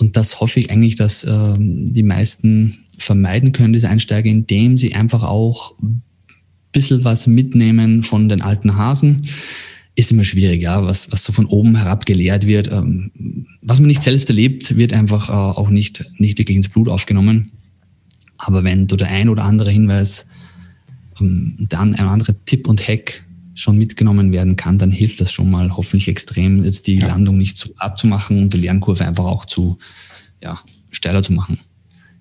[0.00, 4.94] Und das hoffe ich eigentlich, dass äh, die meisten vermeiden können, diese Einsteiger, indem sie
[4.94, 6.02] einfach auch ein
[6.72, 9.26] bisschen was mitnehmen von den alten Hasen.
[9.98, 12.70] Ist immer schwierig, ja, was, was so von oben herab gelehrt wird.
[12.70, 13.10] Ähm,
[13.62, 17.50] was man nicht selbst erlebt, wird einfach äh, auch nicht, nicht wirklich ins Blut aufgenommen.
[18.36, 20.28] Aber wenn du der ein oder andere Hinweis,
[21.20, 25.50] ähm, dann ein anderer Tipp und Hack schon mitgenommen werden kann, dann hilft das schon
[25.50, 27.08] mal hoffentlich extrem, jetzt die ja.
[27.08, 29.78] Landung nicht zu abzumachen und die Lernkurve einfach auch zu
[30.40, 30.60] ja,
[30.92, 31.58] steiler zu machen.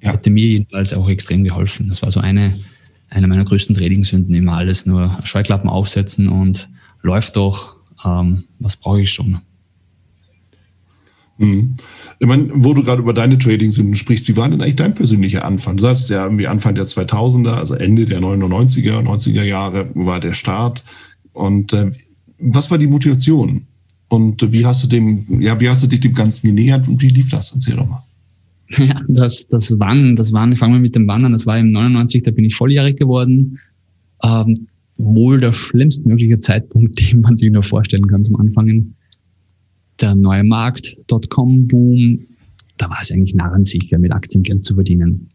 [0.02, 0.14] Ja.
[0.14, 1.90] Hätte mir jedenfalls auch extrem geholfen.
[1.90, 2.58] Das war so eine,
[3.12, 6.70] eine meiner größten Trading-Sünden, immer alles nur Scheuklappen aufsetzen und
[7.08, 9.40] läuft doch, ähm, was brauche ich schon.
[11.38, 11.76] Mhm.
[12.20, 15.46] Ich meine, wo du gerade über deine Trading-Sünden sprichst, wie war denn eigentlich dein persönlicher
[15.46, 15.78] Anfang?
[15.78, 20.34] Du sagst ja irgendwie Anfang der 2000er, also Ende der 99er, 90er Jahre war der
[20.34, 20.84] Start.
[21.34, 21.92] Und äh,
[22.40, 23.68] was war die Motivation?
[24.10, 27.10] Und wie hast du dem, ja, wie hast du dich dem Ganzen genähert und wie
[27.10, 27.52] lief das?
[27.54, 28.04] Erzähl doch mal.
[28.78, 32.24] Ja, das, das Wann, das Wann, fangen wir mit dem Wandern, das war im 99,
[32.24, 33.60] da bin ich volljährig geworden.
[34.22, 38.96] Ähm, wohl der schlimmstmögliche Zeitpunkt, den man sich nur vorstellen kann zum Anfangen.
[40.02, 42.20] Der neue Markt, Dotcom-Boom,
[42.78, 45.30] da war es eigentlich narrensicher, mit Aktiengeld zu verdienen.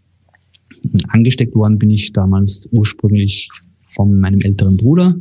[1.08, 3.48] Angesteckt worden bin ich damals ursprünglich
[3.86, 5.16] von meinem älteren Bruder,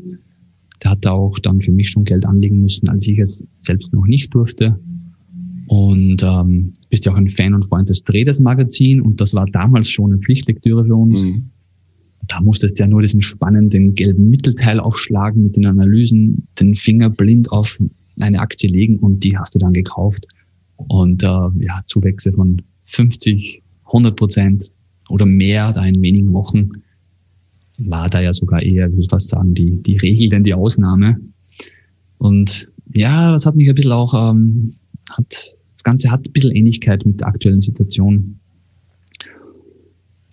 [0.84, 4.06] der hatte auch dann für mich schon Geld anlegen müssen, als ich es selbst noch
[4.06, 4.80] nicht durfte.
[5.68, 9.46] Und ähm, bist ja auch ein Fan und Freund des Traders Magazin und das war
[9.46, 11.26] damals schon eine Pflichtlektüre für uns.
[11.26, 11.50] Mhm.
[12.28, 17.10] Da musstest du ja nur diesen spannenden gelben Mittelteil aufschlagen mit den Analysen, den Finger
[17.10, 17.80] blind auf
[18.20, 20.28] eine Aktie legen und die hast du dann gekauft.
[20.76, 24.72] Und äh, ja, Zuwächse von 50, 100 Prozent
[25.10, 26.70] oder mehr da in wenigen Wochen
[27.80, 31.20] war da ja sogar eher, ich würde fast sagen, die, die Regel denn die Ausnahme.
[32.18, 34.76] Und ja, das hat mich ein bisschen auch, ähm,
[35.10, 38.40] hat, das Ganze hat ein bisschen Ähnlichkeit mit der aktuellen Situation.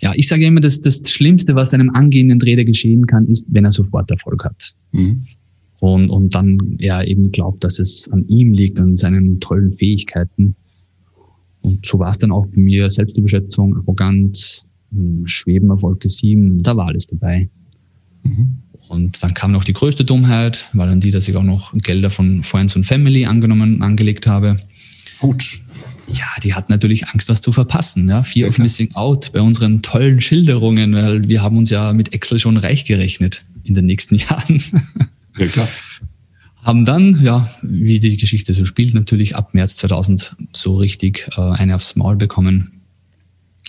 [0.01, 3.65] Ja, ich sage immer, dass das Schlimmste, was einem angehenden Trader geschehen kann, ist, wenn
[3.65, 4.75] er sofort Erfolg hat.
[4.93, 5.25] Mhm.
[5.81, 10.55] Und, und dann ja eben glaubt, dass es an ihm liegt, an seinen tollen Fähigkeiten.
[11.61, 12.91] Und so war es dann auch bei mir.
[12.91, 17.49] Selbstüberschätzung, Arroganz, hm, Schweben auf Wolke 7, da war alles dabei.
[18.23, 18.59] Mhm.
[18.89, 22.11] Und dann kam noch die größte Dummheit, war dann die, dass ich auch noch Gelder
[22.11, 24.59] von Friends und Family angenommen, angelegt habe.
[25.21, 25.61] Gut.
[26.11, 28.09] Ja, die hatten natürlich Angst, was zu verpassen.
[28.09, 31.93] Ja, Fear ja, of Missing Out bei unseren tollen Schilderungen, weil wir haben uns ja
[31.93, 34.63] mit Excel schon reich gerechnet in den nächsten Jahren.
[35.37, 35.69] Ja, klar.
[36.63, 41.41] Haben dann, ja, wie die Geschichte so spielt, natürlich ab März 2000 so richtig äh,
[41.41, 42.79] eine aufs Maul bekommen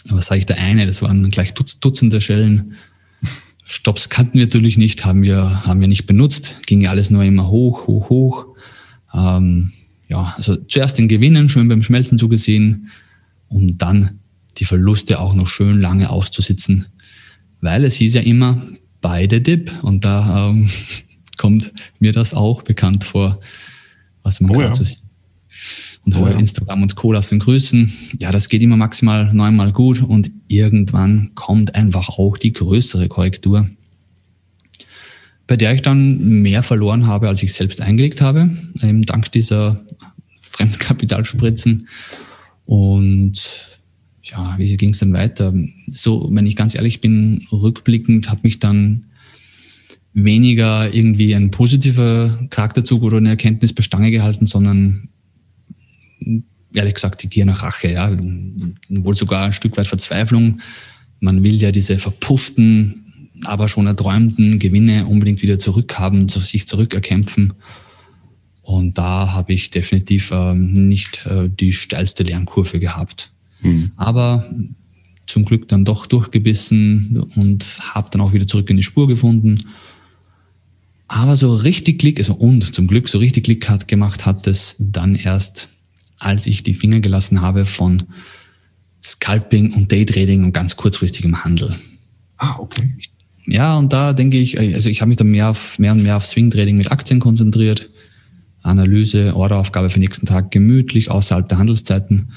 [0.05, 2.75] was sage ich, der eine, das waren gleich Dutz, Dutzende Schellen.
[3.65, 7.23] Stops kannten wir natürlich nicht, haben wir, haben wir nicht benutzt, ging ja alles nur
[7.23, 8.45] immer hoch, hoch, hoch.
[9.13, 9.71] Ähm,
[10.09, 12.89] ja, also zuerst den Gewinnen schön beim Schmelzen zugesehen,
[13.47, 14.19] um dann
[14.57, 16.87] die Verluste auch noch schön lange auszusitzen,
[17.61, 18.61] weil es hieß ja immer
[19.01, 20.69] beide Dip und da ähm,
[21.37, 23.39] kommt mir das auch bekannt vor,
[24.23, 24.73] was man oh, gerade ja.
[24.73, 25.01] so sieht
[26.05, 26.37] und oh, ja.
[26.37, 27.11] Instagram und Co.
[27.11, 27.91] lassen grüßen.
[28.19, 33.67] Ja, das geht immer maximal neunmal gut und irgendwann kommt einfach auch die größere Korrektur,
[35.49, 38.51] bei der ich dann mehr verloren habe, als ich selbst eingelegt habe,
[38.83, 39.83] eben dank dieser
[40.41, 41.87] Fremdkapitalspritzen.
[42.65, 43.79] Und
[44.21, 45.51] ja, wie ging es dann weiter?
[45.87, 49.05] So, wenn ich ganz ehrlich bin, rückblickend hat mich dann
[50.13, 55.09] weniger irgendwie ein positiver Charakterzug oder eine Erkenntnis bestange gehalten, sondern
[56.75, 58.15] ehrlich gesagt die Gier nach Rache, ja,
[58.87, 60.59] wohl sogar ein Stück weit Verzweiflung.
[61.21, 63.08] Man will ja diese verpufften,
[63.45, 67.53] aber schon erträumten Gewinne unbedingt wieder zurückhaben, sich zurückerkämpfen.
[68.61, 73.31] Und da habe ich definitiv ähm, nicht äh, die steilste Lernkurve gehabt.
[73.61, 73.91] Mhm.
[73.95, 74.45] Aber
[75.25, 79.65] zum Glück dann doch durchgebissen und habe dann auch wieder zurück in die Spur gefunden.
[81.07, 84.75] Aber so richtig Klick, also und zum Glück so richtig Klick hat gemacht hat es
[84.79, 85.67] dann erst
[86.19, 88.03] als ich die Finger gelassen habe von
[89.03, 91.75] Scalping und Daytrading und ganz kurzfristigem Handel.
[92.37, 92.93] Ah, okay.
[93.49, 96.17] Ja, und da denke ich, also ich habe mich dann mehr, auf, mehr und mehr
[96.17, 97.89] auf Swing-Trading mit Aktien konzentriert.
[98.61, 102.29] Analyse, Orderaufgabe für den nächsten Tag gemütlich außerhalb der Handelszeiten.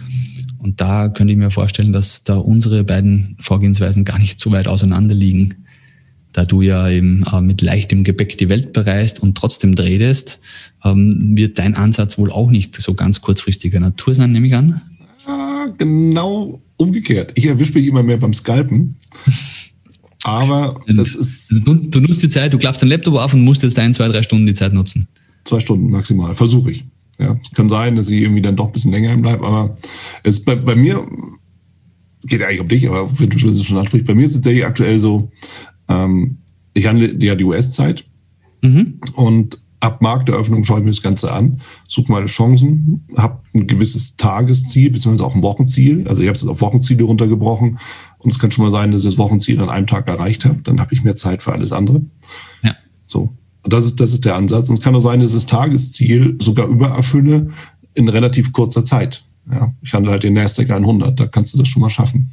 [0.59, 4.68] Und da könnte ich mir vorstellen, dass da unsere beiden Vorgehensweisen gar nicht so weit
[4.68, 5.62] auseinander liegen
[6.32, 10.41] da du ja eben äh, mit leichtem Gepäck die Welt bereist und trotzdem tradest,
[10.84, 14.80] ähm, wird dein Ansatz wohl auch nicht so ganz kurzfristiger Natur sein, nehme ich an.
[15.26, 17.32] Ah, genau umgekehrt.
[17.34, 18.97] Ich erwische mich immer mehr beim Scalpen.
[20.25, 21.51] Aber das ist.
[21.64, 24.09] Du, du, nutzt die Zeit, du klappst dein Laptop auf und musst jetzt ein, zwei,
[24.09, 25.09] drei Stunden die Zeit nutzen.
[25.45, 26.85] Zwei Stunden maximal, versuche ich.
[27.18, 29.75] Ja, kann sein, dass ich irgendwie dann doch ein bisschen länger bleibe, aber
[30.23, 31.07] es bei, bei mir
[32.25, 34.99] geht eigentlich um dich, aber wenn du schon ansprichst, bei mir ist es tatsächlich aktuell
[34.99, 35.31] so,
[35.89, 36.39] ähm,
[36.75, 38.05] ich handle ja die US-Zeit
[38.62, 39.01] mhm.
[39.14, 44.16] und ab Markteröffnung schaue ich mir das Ganze an, suche meine Chancen, habe ein gewisses
[44.16, 46.07] Tagesziel, beziehungsweise auch ein Wochenziel.
[46.07, 47.81] Also ich habe es auf Wochenziele runtergebrochen
[48.23, 50.62] und es kann schon mal sein, dass ich das Wochenziel an einem Tag erreicht habe.
[50.62, 52.03] Dann habe ich mehr Zeit für alles andere.
[52.62, 52.77] Ja.
[53.07, 53.35] So.
[53.62, 54.68] Und das ist, das ist der Ansatz.
[54.68, 57.51] Und es kann auch sein, dass ich das Tagesziel sogar übererfülle
[57.95, 59.25] in relativ kurzer Zeit.
[59.51, 62.33] Ja, ich handle halt den Nasdaq 100, da kannst du das schon mal schaffen.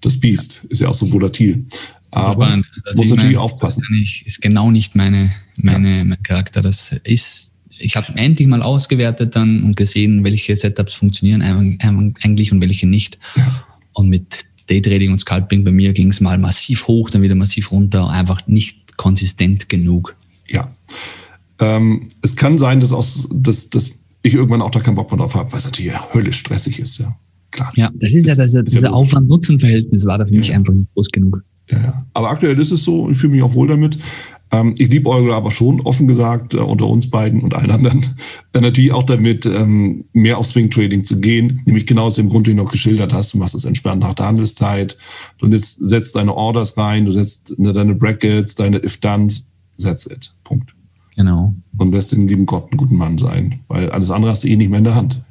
[0.00, 1.66] Das Biest ist ja auch so volatil.
[2.10, 2.62] Aber also
[2.94, 3.82] muss natürlich meine, aufpassen.
[3.82, 6.04] Das nicht, ist genau nicht meine, meine, ja.
[6.04, 6.62] mein Charakter.
[6.62, 12.60] Das ist, ich habe endlich mal ausgewertet dann und gesehen, welche Setups funktionieren eigentlich und
[12.62, 13.18] welche nicht.
[13.36, 13.66] Ja.
[13.96, 17.72] Und mit Daytrading und Scalping bei mir ging es mal massiv hoch, dann wieder massiv
[17.72, 20.16] runter, einfach nicht konsistent genug.
[20.48, 20.70] Ja.
[21.60, 23.92] Ähm, es kann sein, dass, aus, dass, dass
[24.22, 26.98] ich irgendwann auch da keinen Bock mehr drauf habe, was natürlich höllisch stressig ist.
[26.98, 27.16] Ja,
[27.50, 27.72] klar.
[27.74, 31.08] Ja, das ist ja das, das ja Aufwand-Nutzen-Verhältnis war da für mich einfach nicht groß
[31.10, 31.42] genug.
[31.70, 33.98] Ja, aber aktuell ist es so und ich fühle mich auch wohl damit.
[34.52, 38.06] Ähm, ich liebe Euro aber schon, offen gesagt, äh, unter uns beiden und allen anderen,
[38.52, 41.60] äh, natürlich auch damit, ähm, mehr auf Swing Trading zu gehen.
[41.64, 43.34] Nämlich genau aus dem Grund, den du noch geschildert hast.
[43.34, 44.96] Du machst es entspannt nach der Handelszeit.
[45.38, 50.32] Du setzt, setzt deine Orders rein, du setzt ne, deine Brackets, deine If-Duns, that's it.
[50.44, 50.72] Punkt.
[51.16, 51.54] Genau.
[51.78, 54.56] Und lässt den lieben Gott einen guten Mann sein, weil alles andere hast du eh
[54.56, 55.22] nicht mehr in der Hand.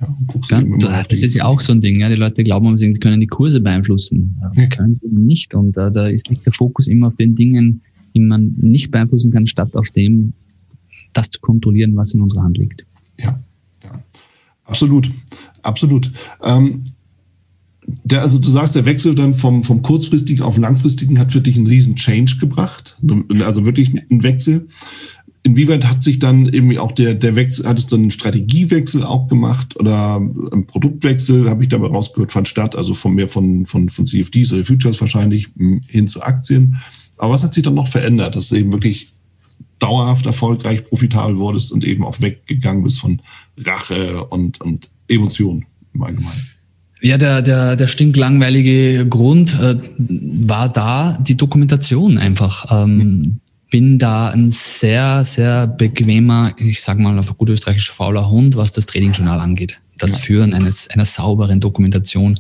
[0.49, 1.99] Ja, ja, das ist ja auch so ein Ding.
[1.99, 2.09] Ja.
[2.09, 4.35] Die Leute glauben, sie können die Kurse beeinflussen.
[4.55, 4.65] Ja.
[4.65, 5.53] Können sie nicht.
[5.53, 7.81] Und uh, da ist, liegt der Fokus immer auf den Dingen,
[8.15, 10.33] die man nicht beeinflussen kann, statt auf dem,
[11.13, 12.85] das zu kontrollieren, was in unserer Hand liegt.
[13.19, 13.39] Ja,
[13.83, 14.01] ja.
[14.63, 15.11] absolut.
[15.61, 16.11] Absolut.
[16.43, 16.83] Ähm,
[18.03, 21.55] der, also du sagst, der Wechsel dann vom, vom kurzfristigen auf langfristigen hat für dich
[21.55, 22.97] einen riesen Change gebracht.
[23.41, 24.67] Also wirklich einen Wechsel
[25.45, 29.27] inwieweit hat sich dann irgendwie auch der, der Wechsel, hat es dann einen Strategiewechsel auch
[29.27, 33.89] gemacht oder ein Produktwechsel, habe ich dabei rausgehört, fand statt, also von mehr von, von,
[33.89, 36.77] von CFDs oder Futures wahrscheinlich hm, hin zu Aktien.
[37.17, 39.09] Aber was hat sich dann noch verändert, dass du eben wirklich
[39.79, 43.21] dauerhaft erfolgreich profitabel wurdest und eben auch weggegangen bist von
[43.57, 46.49] Rache und, und Emotionen im Allgemeinen?
[47.01, 52.65] Ja, der, der, der stinklangweilige Grund äh, war da die Dokumentation einfach.
[52.71, 53.39] Ähm, mhm
[53.75, 58.71] bin da ein sehr, sehr bequemer, ich sage mal auf gut österreichisch fauler Hund, was
[58.71, 59.81] das Tradingjournal angeht.
[59.97, 60.17] Das ja.
[60.19, 62.39] Führen eines, einer sauberen Dokumentation.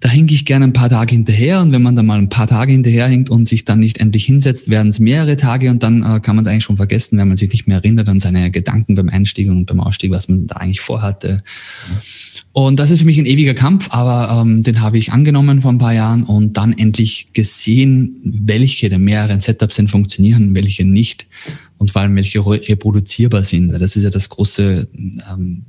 [0.00, 2.46] Da hinke ich gerne ein paar Tage hinterher und wenn man da mal ein paar
[2.46, 6.20] Tage hinterherhinkt und sich dann nicht endlich hinsetzt, werden es mehrere Tage und dann äh,
[6.20, 8.94] kann man es eigentlich schon vergessen, wenn man sich nicht mehr erinnert an seine Gedanken
[8.94, 11.42] beim Einstieg und beim Ausstieg, was man da eigentlich vorhatte.
[12.52, 15.72] Und das ist für mich ein ewiger Kampf, aber ähm, den habe ich angenommen vor
[15.72, 21.26] ein paar Jahren und dann endlich gesehen, welche der mehreren Setups denn funktionieren, welche nicht
[21.78, 23.70] und vor allem welche reproduzierbar sind.
[23.70, 25.64] Das ist ja das große, ähm,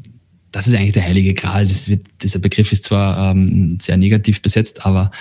[0.55, 1.69] das ist eigentlich der heilige Gral.
[1.69, 5.11] Wird, dieser Begriff ist zwar ähm, sehr negativ besetzt, aber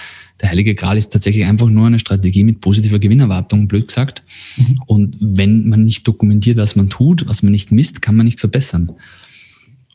[0.41, 4.23] der heilige Gral ist tatsächlich einfach nur eine Strategie mit positiver Gewinnerwartung, blöd gesagt.
[4.57, 4.81] Mhm.
[4.87, 8.39] Und wenn man nicht dokumentiert, was man tut, was man nicht misst, kann man nicht
[8.39, 8.93] verbessern.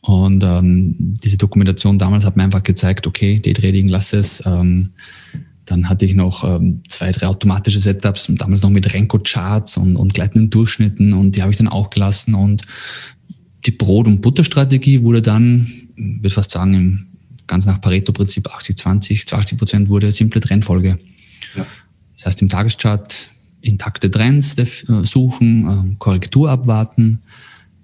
[0.02, 4.42] Und ähm, diese Dokumentation damals hat mir einfach gezeigt, okay, Daytrading, lass es.
[4.44, 4.90] Ähm,
[5.64, 10.12] dann hatte ich noch ähm, zwei, drei automatische Setups, damals noch mit Renko-Charts und, und
[10.12, 12.34] gleitenden Durchschnitten und die habe ich dann auch gelassen.
[12.34, 12.62] Und
[13.66, 17.06] die Brot- und Butterstrategie wurde dann, ich würde fast sagen, im,
[17.46, 20.98] ganz nach Pareto-Prinzip 80-20, zu 80 Prozent wurde simple Trendfolge.
[21.56, 21.66] Ja.
[22.16, 23.28] Das heißt, im Tageschart
[23.60, 24.66] intakte Trends äh,
[25.02, 27.18] suchen, äh, Korrektur abwarten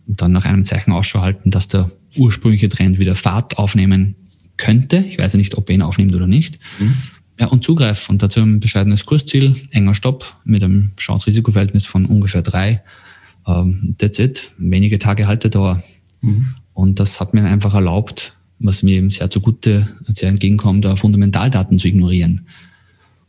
[0.07, 4.15] und dann nach einem Zeichen Ausschau halten, dass der ursprüngliche Trend wieder Fahrt aufnehmen
[4.57, 4.99] könnte.
[4.99, 6.59] Ich weiß ja nicht, ob er ihn aufnimmt oder nicht.
[6.79, 6.95] Mhm.
[7.39, 8.09] Ja, und Zugreif.
[8.09, 12.83] Und dazu ein bescheidenes Kursziel, enger Stopp mit einem Chance-Risiko-Verhältnis von ungefähr drei.
[13.47, 14.53] Ähm, that's it.
[14.59, 15.83] Wenige Tage Haltedauer.
[16.21, 16.55] Mhm.
[16.75, 21.79] Und das hat mir einfach erlaubt, was mir eben sehr zugute, sehr entgegenkommt, da Fundamentaldaten
[21.79, 22.47] zu ignorieren.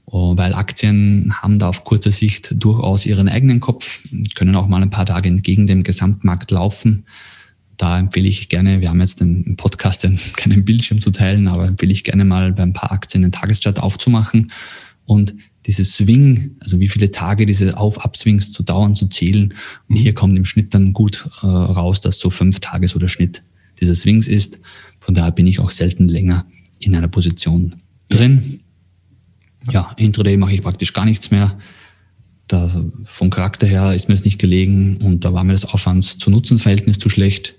[0.05, 4.03] Und weil Aktien haben da auf kurzer Sicht durchaus ihren eigenen Kopf,
[4.35, 7.03] können auch mal ein paar Tage entgegen dem Gesamtmarkt laufen
[7.77, 11.93] da empfehle ich gerne, wir haben jetzt im Podcast keinen Bildschirm zu teilen, aber empfehle
[11.93, 14.51] ich gerne mal bei ein paar Aktien den Tageschart aufzumachen
[15.05, 15.35] und
[15.67, 19.53] dieses Swing, also wie viele Tage diese Auf-Up-Swings zu dauern, zu zählen.
[19.89, 23.09] Und hier kommt im Schnitt dann gut äh, raus, dass so fünf Tage so der
[23.09, 23.43] Schnitt
[23.79, 24.61] dieser Swings ist.
[24.99, 26.45] Von daher bin ich auch selten länger
[26.79, 27.75] in einer Position
[28.09, 28.61] drin.
[29.71, 31.57] Ja, Intraday mache ich praktisch gar nichts mehr.
[32.47, 36.17] Da, vom Charakter her ist mir das nicht gelegen und da war mir das Aufwands
[36.17, 37.55] zu Nutzenverhältnis zu schlecht.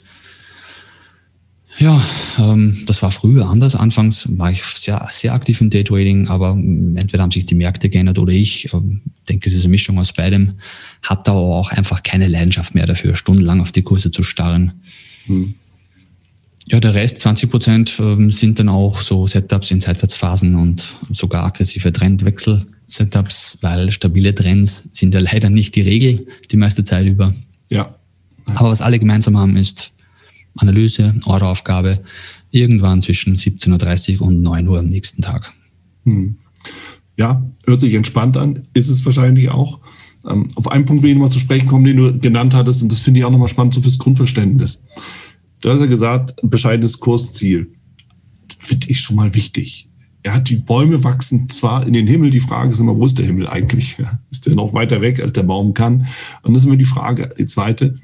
[1.78, 2.02] Ja,
[2.38, 3.76] ähm, das war früher anders.
[3.76, 8.18] Anfangs war ich sehr, sehr aktiv im Daytrading, aber entweder haben sich die Märkte geändert
[8.18, 8.72] oder ich.
[8.72, 10.54] Ähm, denke, es ist eine Mischung aus beidem.
[11.02, 14.72] Hab da aber auch einfach keine Leidenschaft mehr dafür, stundenlang auf die Kurse zu starren.
[15.26, 15.54] Hm.
[16.66, 21.46] Ja, der Rest, 20 Prozent, ähm, sind dann auch so Setups in Seitwärtsphasen und sogar
[21.46, 27.32] aggressive Trendwechsel-Setups, weil stabile Trends sind ja leider nicht die Regel die meiste Zeit über.
[27.70, 27.94] Ja.
[28.54, 29.92] Aber was alle gemeinsam haben, ist
[30.56, 32.00] Analyse, Order-Aufgabe,
[32.50, 35.52] irgendwann zwischen 17.30 Uhr und 9 Uhr am nächsten Tag.
[36.04, 36.38] Hm.
[37.16, 39.80] Ja, hört sich entspannt an, ist es wahrscheinlich auch.
[40.28, 42.92] Ähm, auf einen Punkt will ich nochmal zu sprechen kommen, den du genannt hattest, und
[42.92, 44.84] das finde ich auch nochmal spannend so fürs Grundverständnis.
[45.60, 47.72] Du hast ja gesagt, bescheidenes Kursziel.
[48.60, 49.88] Finde ich schon mal wichtig.
[50.24, 53.26] Ja, die Bäume wachsen zwar in den Himmel, die Frage ist immer, wo ist der
[53.26, 53.96] Himmel eigentlich?
[54.30, 56.06] Ist der noch weiter weg, als der Baum kann?
[56.42, 57.98] Und das ist immer die Frage, die zweite,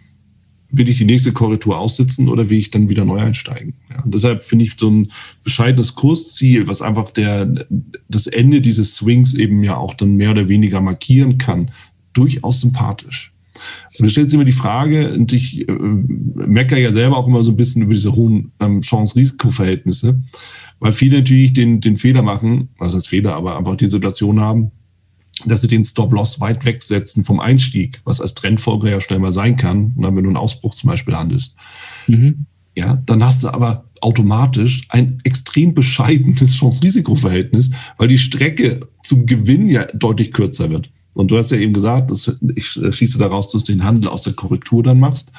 [0.77, 3.75] will ich die nächste Korrektur aussitzen oder will ich dann wieder neu einsteigen?
[3.91, 5.09] Ja, deshalb finde ich so ein
[5.43, 7.67] bescheidenes Kursziel, was einfach der,
[8.09, 11.71] das Ende dieses Swings eben ja auch dann mehr oder weniger markieren kann,
[12.13, 13.33] durchaus sympathisch.
[13.99, 17.43] Und da stellt sich immer die Frage, und ich äh, meckere ja selber auch immer
[17.43, 20.21] so ein bisschen über diese hohen ähm, Chance-Risiko-Verhältnisse,
[20.81, 24.73] weil viele natürlich den, den Fehler machen, was heißt Fehler, aber einfach die Situation haben,
[25.45, 29.57] dass sie den Stop-Loss weit wegsetzen vom Einstieg, was als Trendfolger ja schnell mal sein
[29.57, 31.57] kann, wenn du einen Ausbruch zum Beispiel handelst.
[32.07, 32.47] Mhm.
[32.77, 39.69] Ja, dann hast du aber automatisch ein extrem bescheidenes Chance-Risiko-Verhältnis, weil die Strecke zum Gewinn
[39.69, 40.91] ja deutlich kürzer wird.
[41.15, 44.23] Und du hast ja eben gesagt, dass ich schließe daraus, dass du den Handel aus
[44.23, 45.31] der Korrektur dann machst,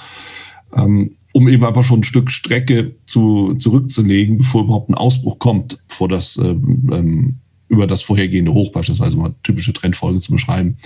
[0.73, 5.79] ähm, um eben einfach schon ein Stück Strecke zu, zurückzulegen, bevor überhaupt ein Ausbruch kommt,
[5.89, 7.39] bevor das ähm, ähm,
[7.76, 10.78] über das vorhergehende Hoch beispielsweise mal typische Trendfolge zu beschreiben.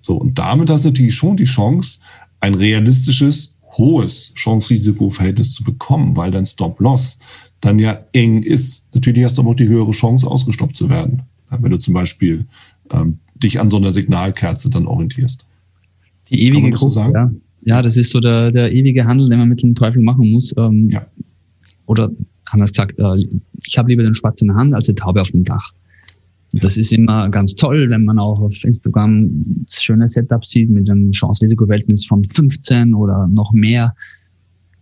[0.00, 2.00] So, und damit hast du natürlich schon die Chance,
[2.40, 7.18] ein realistisches, hohes Chance-Risiko-Verhältnis zu bekommen, weil dein Stop-Loss
[7.60, 8.86] dann ja eng ist.
[8.94, 11.22] Natürlich hast du aber auch die höhere Chance, ausgestoppt zu werden.
[11.50, 12.46] Wenn du zum Beispiel
[12.90, 15.44] ähm, dich an so einer Signalkerze dann orientierst.
[16.28, 17.30] Die ewige Gruppe, so ja.
[17.62, 20.54] ja, das ist so der, der ewige Handel, den man mit dem Teufel machen muss.
[20.56, 21.06] Ähm, ja.
[21.86, 22.10] Oder
[22.50, 23.26] anders gesagt, äh,
[23.66, 25.72] ich habe lieber den Spatz in der Hand als die Taube auf dem Dach.
[26.52, 31.12] Das ist immer ganz toll, wenn man auch auf Instagram schöne Setups sieht mit einem
[31.12, 33.94] Chance-Risiko-Verhältnis von 15 oder noch mehr.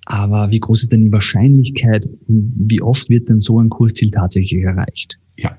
[0.07, 4.63] Aber wie groß ist denn die Wahrscheinlichkeit, wie oft wird denn so ein Kursziel tatsächlich
[4.63, 5.19] erreicht?
[5.37, 5.59] Ja.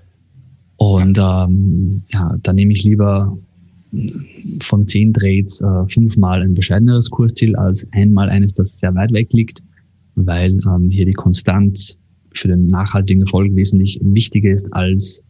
[0.78, 3.38] Und ähm, ja, da nehme ich lieber
[4.62, 9.32] von zehn Trades äh, fünfmal ein bescheideneres Kursziel als einmal eines, das sehr weit weg
[9.34, 9.62] liegt,
[10.16, 11.96] weil ähm, hier die Konstanz
[12.34, 15.22] für den nachhaltigen Erfolg wesentlich wichtiger ist als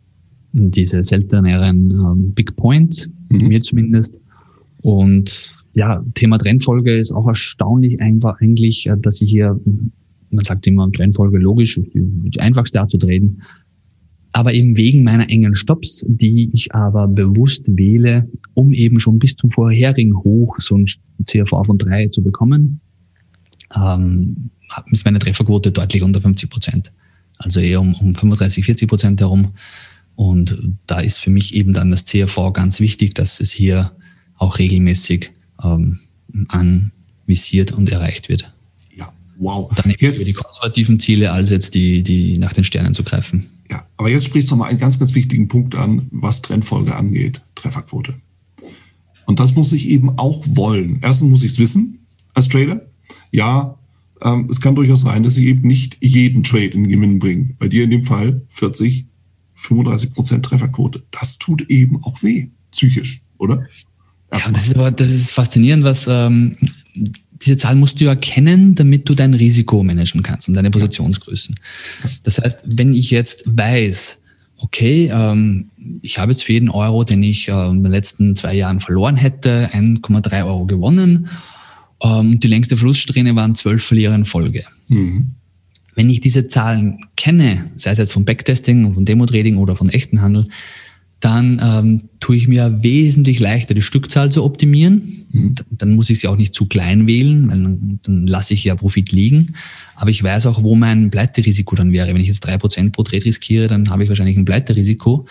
[0.53, 3.47] diese selteneren ähm, Big Points, mhm.
[3.47, 4.19] mir zumindest.
[4.81, 9.59] Und ja, Thema Trendfolge ist auch erstaunlich einfach eigentlich, äh, dass ich hier,
[10.31, 13.39] man sagt immer Trendfolge logisch, die, einfachste Art zu treten,
[14.31, 19.35] aber eben wegen meiner engen Stops, die ich aber bewusst wähle, um eben schon bis
[19.35, 20.85] zum vorherigen Hoch so ein
[21.25, 22.79] CRV von drei zu bekommen,
[23.75, 24.51] ähm,
[24.91, 26.91] ist meine Trefferquote deutlich unter 50 Prozent.
[27.37, 29.47] Also eher um, um 35, 40 Prozent herum.
[30.19, 33.93] Und da ist für mich eben dann das CRV ganz wichtig, dass es hier
[34.35, 35.31] auch regelmäßig
[35.63, 35.97] ähm,
[36.49, 38.53] anvisiert und erreicht wird.
[38.93, 39.69] Ja, wow.
[39.69, 43.05] Und dann eben jetzt, die konservativen Ziele, als jetzt die, die nach den Sternen zu
[43.05, 43.45] greifen.
[43.71, 47.41] Ja, aber jetzt sprichst du mal einen ganz, ganz wichtigen Punkt an, was Trendfolge angeht,
[47.55, 48.15] Trefferquote.
[49.25, 50.99] Und das muss ich eben auch wollen.
[51.01, 51.99] Erstens muss ich es wissen
[52.33, 52.85] als Trader.
[53.31, 53.79] Ja,
[54.21, 57.55] ähm, es kann durchaus sein, dass ich eben nicht jeden Trade in den Gewinn bringe.
[57.57, 59.05] Bei dir in dem Fall 40,
[59.59, 61.03] 35 Prozent Trefferquote.
[61.11, 63.65] Das tut eben auch weh, psychisch, oder?
[64.31, 66.55] Ja, das ist aber das ist faszinierend, was ähm,
[67.41, 71.55] diese Zahl musst du erkennen, damit du dein Risiko managen kannst und deine Positionsgrößen.
[72.23, 74.21] Das heißt, wenn ich jetzt weiß,
[74.57, 75.69] okay, ähm,
[76.01, 79.15] ich habe jetzt für jeden Euro, den ich äh, in den letzten zwei Jahren verloren
[79.15, 81.29] hätte, 1,3 Euro gewonnen.
[82.03, 84.63] Ähm, die längste Flusssträhne waren zwölf Verlierer in Folge.
[84.89, 85.35] Mhm.
[85.99, 90.21] Wenn ich diese Zahlen kenne, sei es jetzt vom Backtesting, von Demo-Trading oder von echten
[90.21, 90.47] Handel,
[91.19, 95.25] dann ähm, tue ich mir wesentlich leichter, die Stückzahl zu optimieren.
[95.33, 95.55] Mhm.
[95.71, 98.75] Dann muss ich sie auch nicht zu klein wählen, weil dann, dann lasse ich ja
[98.75, 99.55] Profit liegen.
[99.97, 102.07] Aber ich weiß auch, wo mein Pleiterisiko dann wäre.
[102.07, 105.27] Wenn ich jetzt drei Prozent pro Trade riskiere, dann habe ich wahrscheinlich ein Pleiterisiko.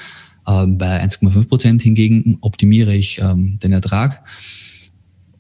[0.47, 4.23] Äh, bei 1,5 Prozent hingegen optimiere ich ähm, den Ertrag.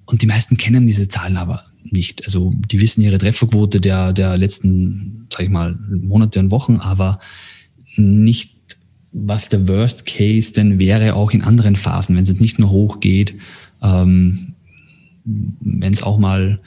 [0.07, 2.24] Und die meisten kennen diese Zahlen aber nicht.
[2.26, 7.20] Also die wissen ihre Trefferquote der, der letzten, sag ich mal, Monate und Wochen, aber
[7.97, 8.59] nicht
[9.12, 12.70] was der Worst Case denn wäre, auch in anderen Phasen, wenn es jetzt nicht nur
[12.70, 13.34] hoch geht,
[13.82, 14.55] ähm,
[15.24, 16.61] wenn es auch mal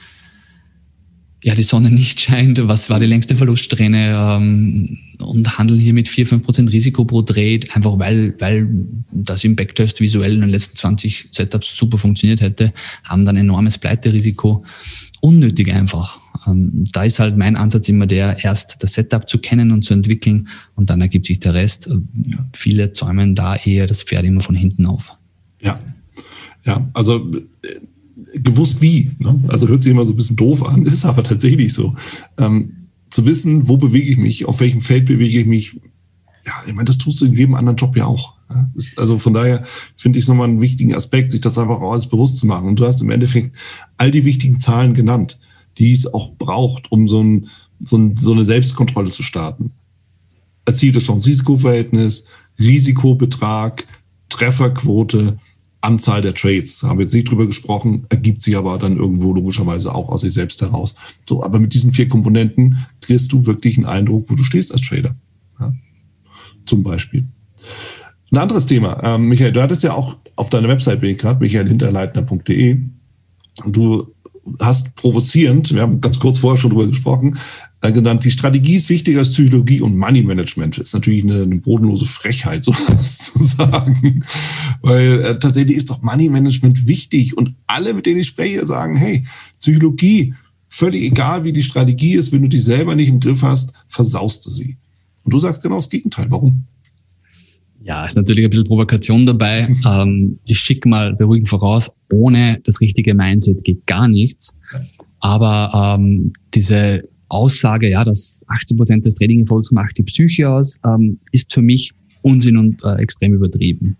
[1.43, 6.07] ja, die Sonne nicht scheint, was war die längste Verluststrähne ähm, und handeln hier mit
[6.07, 8.67] 4-5% Risiko pro Trade, einfach weil, weil
[9.11, 13.77] das im Backtest visuell in den letzten 20 Setups super funktioniert hätte, haben dann enormes
[13.77, 14.63] Pleiterisiko
[15.21, 16.19] unnötig einfach.
[16.47, 19.93] Ähm, da ist halt mein Ansatz immer der, erst das Setup zu kennen und zu
[19.93, 21.89] entwickeln und dann ergibt sich der Rest.
[22.25, 22.37] Ja.
[22.53, 25.17] Viele zäumen da eher das Pferd immer von hinten auf.
[25.61, 25.77] Ja,
[26.65, 27.31] ja, also
[27.63, 29.11] äh, gewusst wie.
[29.19, 29.39] Ne?
[29.47, 31.95] Also hört sich immer so ein bisschen doof an, ist aber tatsächlich so.
[32.37, 35.81] Ähm, zu wissen, wo bewege ich mich, auf welchem Feld bewege ich mich,
[36.45, 38.35] ja, ich meine, das tust du in jedem anderen Job ja auch.
[38.97, 39.63] Also von daher
[39.95, 42.67] finde ich es nochmal einen wichtigen Aspekt, sich das einfach auch alles bewusst zu machen.
[42.67, 43.55] Und du hast im Endeffekt
[43.97, 45.39] all die wichtigen Zahlen genannt,
[45.77, 47.47] die es auch braucht, um so, ein,
[47.79, 49.71] so, ein, so eine Selbstkontrolle zu starten.
[50.65, 52.25] Erzieltes Chance-Risikoverhältnis,
[52.59, 53.87] Risikobetrag,
[54.29, 55.39] Trefferquote,
[55.81, 56.83] Anzahl der Trades.
[56.83, 60.33] Haben wir jetzt nicht drüber gesprochen, ergibt sich aber dann irgendwo logischerweise auch aus sich
[60.33, 60.95] selbst heraus.
[61.27, 64.81] So, aber mit diesen vier Komponenten kriegst du wirklich einen Eindruck, wo du stehst als
[64.81, 65.15] Trader.
[65.59, 65.73] Ja?
[66.65, 67.25] Zum Beispiel.
[68.31, 69.01] Ein anderes Thema.
[69.03, 72.79] Ähm, Michael, du hattest ja auch auf deiner Website, bin ich gerade, michaelhinterleitner.de,
[73.67, 74.07] du
[74.59, 77.37] hast provozierend, wir haben ganz kurz vorher schon drüber gesprochen,
[77.81, 80.77] äh, genannt, die Strategie ist wichtiger als Psychologie und Money Management.
[80.77, 84.23] Ist natürlich eine, eine bodenlose Frechheit, sowas zu sagen.
[84.81, 88.95] Weil äh, tatsächlich ist doch Money Management wichtig und alle, mit denen ich spreche, sagen,
[88.95, 89.25] hey,
[89.59, 90.35] Psychologie,
[90.69, 94.45] völlig egal, wie die Strategie ist, wenn du die selber nicht im Griff hast, versaust
[94.45, 94.77] du sie.
[95.23, 96.27] Und du sagst genau das Gegenteil.
[96.29, 96.65] Warum?
[97.83, 99.67] Ja, ist natürlich ein bisschen Provokation dabei.
[99.85, 104.55] ähm, ich schicke mal beruhigend voraus, ohne das richtige Mindset geht gar nichts.
[105.19, 111.19] Aber ähm, diese Aussage, ja, dass 80 Prozent des Trading-Erfolgs macht die Psyche aus, ähm,
[111.31, 113.95] ist für mich Unsinn und äh, extrem übertrieben.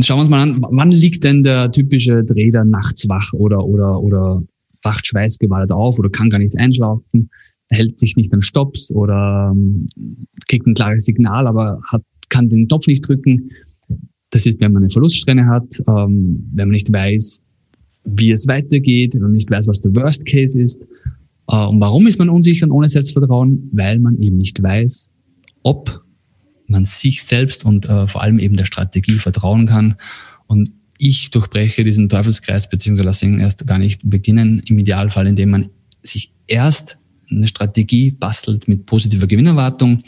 [0.00, 4.00] Schauen wir uns mal an, wann liegt denn der typische Trader nachts wach oder, oder,
[4.00, 4.42] oder
[4.82, 7.30] wacht schweißgebadet auf oder kann gar nicht einschlafen,
[7.70, 9.86] hält sich nicht an Stops oder ähm,
[10.48, 12.02] kriegt ein klares Signal, aber hat,
[12.32, 13.50] kann den Knopf nicht drücken.
[14.30, 17.42] Das ist, wenn man eine Verluststrähne hat, ähm, wenn man nicht weiß,
[18.04, 20.84] wie es weitergeht, wenn man nicht weiß, was der Worst Case ist
[21.48, 23.68] äh, und warum ist man unsicher und ohne Selbstvertrauen?
[23.72, 25.10] Weil man eben nicht weiß,
[25.62, 26.02] ob
[26.66, 29.96] man sich selbst und äh, vor allem eben der Strategie vertrauen kann.
[30.46, 35.50] Und ich durchbreche diesen Teufelskreis, beziehungsweise lasse ihn erst gar nicht beginnen, im Idealfall, indem
[35.50, 35.68] man
[36.02, 36.98] sich erst
[37.30, 40.02] eine Strategie bastelt mit positiver Gewinnerwartung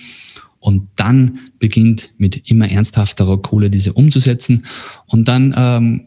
[0.65, 4.65] und dann beginnt mit immer ernsthafterer Kohle diese umzusetzen.
[5.05, 6.07] Und dann ähm,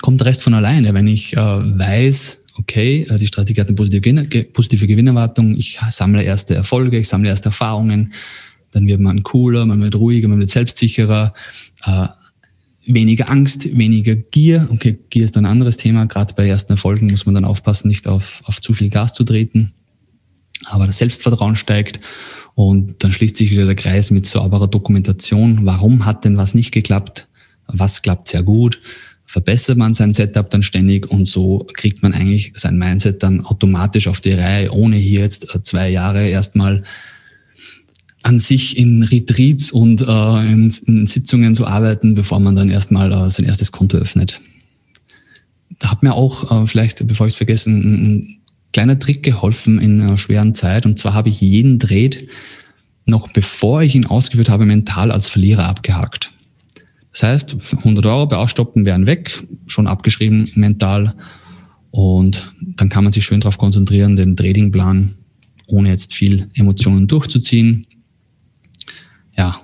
[0.00, 3.76] kommt der Rest von alleine, wenn ich äh, weiß, okay, äh, die Strategie hat eine
[3.76, 8.14] positive, positive Gewinnerwartung, ich sammle erste Erfolge, ich sammle erste Erfahrungen,
[8.70, 11.34] dann wird man cooler, man wird ruhiger, man wird selbstsicherer,
[11.84, 12.06] äh,
[12.86, 14.68] weniger Angst, weniger Gier.
[14.70, 16.06] Okay, Gier ist ein anderes Thema.
[16.06, 19.24] Gerade bei ersten Erfolgen muss man dann aufpassen, nicht auf, auf zu viel Gas zu
[19.24, 19.74] treten.
[20.64, 22.00] Aber das Selbstvertrauen steigt
[22.54, 25.60] und dann schließt sich wieder der Kreis mit sauberer Dokumentation.
[25.62, 27.28] Warum hat denn was nicht geklappt?
[27.66, 28.80] Was klappt sehr gut?
[29.32, 34.06] verbessert man sein Setup dann ständig und so kriegt man eigentlich sein Mindset dann automatisch
[34.06, 36.82] auf die Reihe, ohne hier jetzt äh, zwei Jahre erstmal
[38.22, 43.10] an sich in Retreats und äh, in, in, Sitzungen zu arbeiten, bevor man dann erstmal
[43.10, 44.38] äh, sein erstes Konto öffnet.
[45.78, 48.38] Da hat mir auch, äh, vielleicht bevor ich es vergesse, ein, ein,
[48.72, 50.86] kleiner Trick geholfen in einer schweren Zeit.
[50.86, 52.18] Und zwar habe ich jeden Trade
[53.04, 56.30] noch bevor ich ihn ausgeführt habe, mental als Verlierer abgehakt.
[57.12, 61.14] Das heißt, 100 Euro bei Ausstoppen wären weg, schon abgeschrieben mental.
[61.90, 65.14] Und dann kann man sich schön darauf konzentrieren, den Tradingplan
[65.66, 67.86] ohne jetzt viel Emotionen durchzuziehen.
[69.36, 69.60] Ja,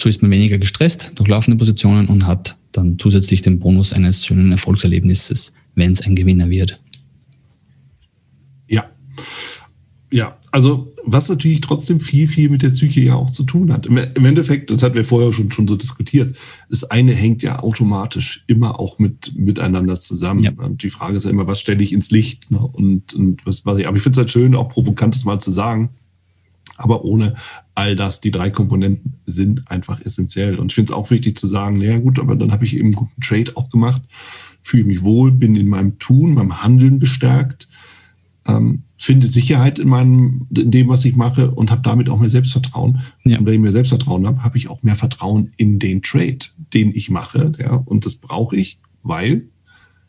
[0.00, 4.24] so ist man weniger gestresst durch laufende Positionen und hat dann zusätzlich den Bonus eines
[4.24, 6.80] schönen Erfolgserlebnisses, wenn es ein Gewinner wird.
[10.14, 13.86] Ja, also was natürlich trotzdem viel, viel mit der Psyche ja auch zu tun hat.
[13.86, 16.36] Im, Endeffekt, das hatten wir vorher schon, schon so diskutiert,
[16.70, 20.44] das eine hängt ja automatisch immer auch mit miteinander zusammen.
[20.44, 20.52] Ja.
[20.52, 22.52] Und die Frage ist ja immer, was stelle ich ins Licht?
[22.52, 22.60] Ne?
[22.60, 25.50] Und, und was, was ich, aber ich finde es halt schön, auch provokantes mal zu
[25.50, 25.90] sagen.
[26.76, 27.34] Aber ohne
[27.74, 30.60] all das, die drei Komponenten sind einfach essentiell.
[30.60, 32.84] Und ich finde es auch wichtig zu sagen, naja gut, aber dann habe ich eben
[32.84, 34.02] einen guten Trade auch gemacht,
[34.62, 37.68] fühle mich wohl, bin in meinem Tun, meinem Handeln bestärkt
[38.46, 42.30] ähm, finde Sicherheit in meinem, in dem, was ich mache und habe damit auch mehr
[42.30, 43.00] Selbstvertrauen.
[43.24, 43.38] Ja.
[43.38, 46.38] Und wenn ich mehr Selbstvertrauen habe, habe ich auch mehr Vertrauen in den Trade,
[46.72, 47.52] den ich mache.
[47.58, 49.48] Ja, und das brauche ich, weil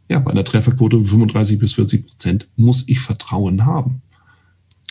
[0.09, 4.01] ja, bei einer Trefferquote von 35 bis 40 Prozent muss ich Vertrauen haben.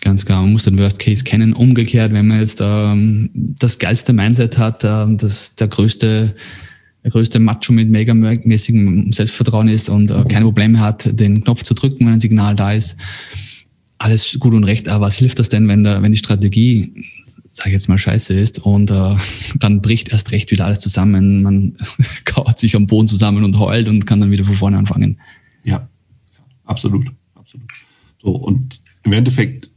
[0.01, 1.53] Ganz klar, man muss den Worst Case kennen.
[1.53, 6.35] Umgekehrt, wenn man jetzt ähm, das geilste Mindset hat, ähm, das der größte
[7.05, 11.75] der größte Macho mit megamäßigem Selbstvertrauen ist und äh, keine Probleme hat, den Knopf zu
[11.75, 12.97] drücken, wenn ein Signal da ist.
[14.05, 16.93] Alles gut und recht, aber was hilft das denn, wenn, der, wenn die Strategie,
[17.55, 19.17] sage ich jetzt mal, scheiße ist und äh,
[19.59, 21.43] dann bricht erst recht wieder alles zusammen.
[21.43, 21.73] Man
[22.27, 25.19] kauert sich am Boden zusammen und heult und kann dann wieder von vorne anfangen.
[25.65, 25.89] Ja,
[26.67, 27.11] absolut.
[27.35, 27.71] absolut.
[28.23, 29.71] So, und im Endeffekt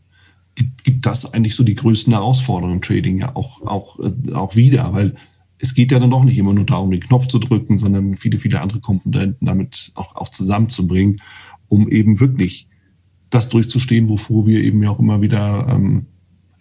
[0.55, 4.57] gibt, gibt das eigentlich so die größten Herausforderungen im Trading ja auch, auch, äh, auch
[4.57, 5.15] wieder, weil
[5.57, 8.39] es geht ja dann doch nicht immer nur darum, den Knopf zu drücken, sondern viele,
[8.39, 11.21] viele andere Komponenten damit auch, auch zusammenzubringen,
[11.69, 12.67] um eben wirklich
[13.29, 16.05] das durchzustehen, wovor wir eben ja auch immer wieder ähm,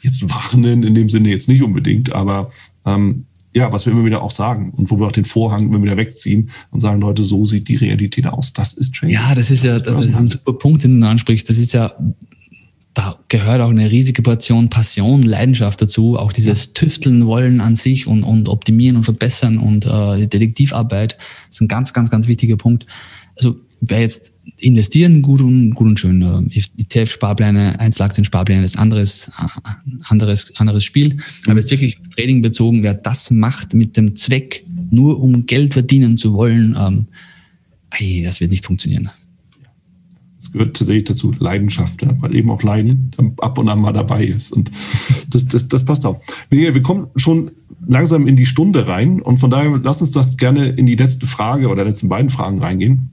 [0.02, 2.50] jetzt warnen, in dem Sinne jetzt nicht unbedingt, aber
[2.84, 5.82] ähm, ja, was wir immer wieder auch sagen und wo wir auch den Vorhang immer
[5.82, 8.52] wieder wegziehen und sagen, Leute, so sieht die Realität aus.
[8.52, 9.14] Das ist Trading.
[9.14, 11.48] Ja, das ist das ja ist das ist ein super Punkt, den du ansprichst.
[11.48, 11.94] Das ist ja,
[12.92, 18.06] da gehört auch eine riesige Portion Passion, Leidenschaft dazu, auch dieses Tüfteln wollen an sich
[18.06, 21.16] und, und optimieren und verbessern und äh, Detektivarbeit
[21.50, 22.86] ist ein ganz, ganz, ganz wichtiger Punkt.
[23.38, 23.56] Also
[23.88, 26.50] wer jetzt investieren, gut und, gut und schön.
[26.78, 29.30] ETF-Sparpläne, Einzelaktien-Sparpläne ist anderes,
[30.04, 31.18] anderes, anderes Spiel.
[31.46, 36.16] Aber jetzt wirklich Trading bezogen, wer das macht mit dem Zweck, nur um Geld verdienen
[36.18, 37.06] zu wollen, ähm,
[37.90, 39.10] ey, das wird nicht funktionieren.
[40.38, 44.24] Das gehört tatsächlich dazu, Leidenschaft, ja, weil eben auch Leiden ab und an mal dabei
[44.24, 44.52] ist.
[44.52, 44.70] Und
[45.28, 46.20] das, das, das passt auch.
[46.50, 47.50] Wir kommen schon
[47.86, 51.26] langsam in die Stunde rein und von daher lass uns doch gerne in die letzte
[51.26, 53.10] Frage oder letzten beiden Fragen reingehen.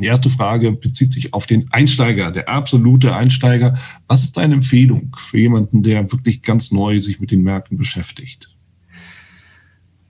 [0.00, 3.78] Die erste Frage bezieht sich auf den Einsteiger, der absolute Einsteiger.
[4.06, 8.54] Was ist deine Empfehlung für jemanden, der wirklich ganz neu sich mit den Märkten beschäftigt?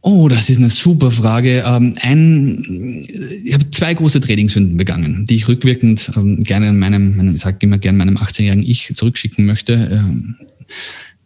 [0.00, 1.64] Oh, das ist eine super Frage.
[1.66, 3.04] Ähm, ein,
[3.44, 7.58] ich habe zwei große Trading-Sünden begangen, die ich rückwirkend ähm, gerne in meinem, ich sage
[7.60, 9.72] immer gerne meinem 18-jährigen Ich zurückschicken möchte.
[9.74, 10.36] Ähm,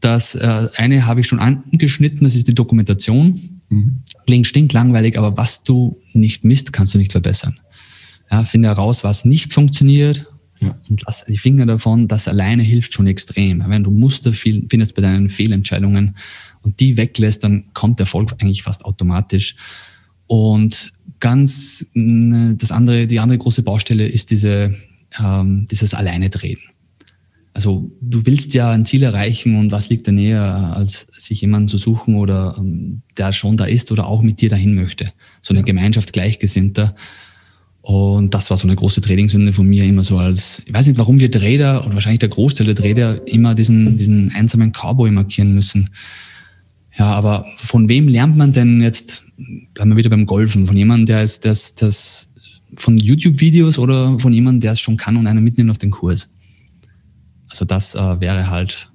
[0.01, 3.39] das äh, eine habe ich schon angeschnitten, das ist die Dokumentation.
[3.69, 4.03] Mhm.
[4.27, 7.61] Klingt stinklangweilig, aber was du nicht misst, kannst du nicht verbessern.
[8.33, 10.27] Ja, finde heraus, was nicht funktioniert
[10.59, 10.75] ja.
[10.89, 12.09] und lass die Finger davon.
[12.09, 13.63] Das alleine hilft schon extrem.
[13.69, 16.17] Wenn du Muster findest bei deinen Fehlentscheidungen
[16.63, 19.57] und die weglässt, dann kommt der Erfolg eigentlich fast automatisch.
[20.27, 24.75] Und ganz das andere, die andere große Baustelle ist diese,
[25.23, 26.59] ähm, dieses Alleine drehen.
[27.55, 31.69] Also du willst ja ein Ziel erreichen und was liegt da näher, als sich jemanden
[31.69, 35.13] zu suchen oder ähm, der schon da ist oder auch mit dir dahin möchte.
[35.43, 36.97] So eine Gemeinschaft Gleichgesinnter.
[37.83, 40.99] Und das war so eine große Trainingssünde von mir, immer so als, ich weiß nicht,
[40.99, 45.53] warum wir Trader und wahrscheinlich der Großteil der Trader immer diesen, diesen einsamen Cowboy markieren
[45.53, 45.91] müssen.
[46.97, 49.27] Ja, aber von wem lernt man denn jetzt,
[49.75, 52.29] bleiben wir wieder beim Golfen, von jemandem, der ist, das, das,
[52.77, 56.31] von YouTube-Videos oder von jemandem, der es schon kann und einen mitnimmt auf den Kurs?
[57.49, 58.91] Also das äh, wäre halt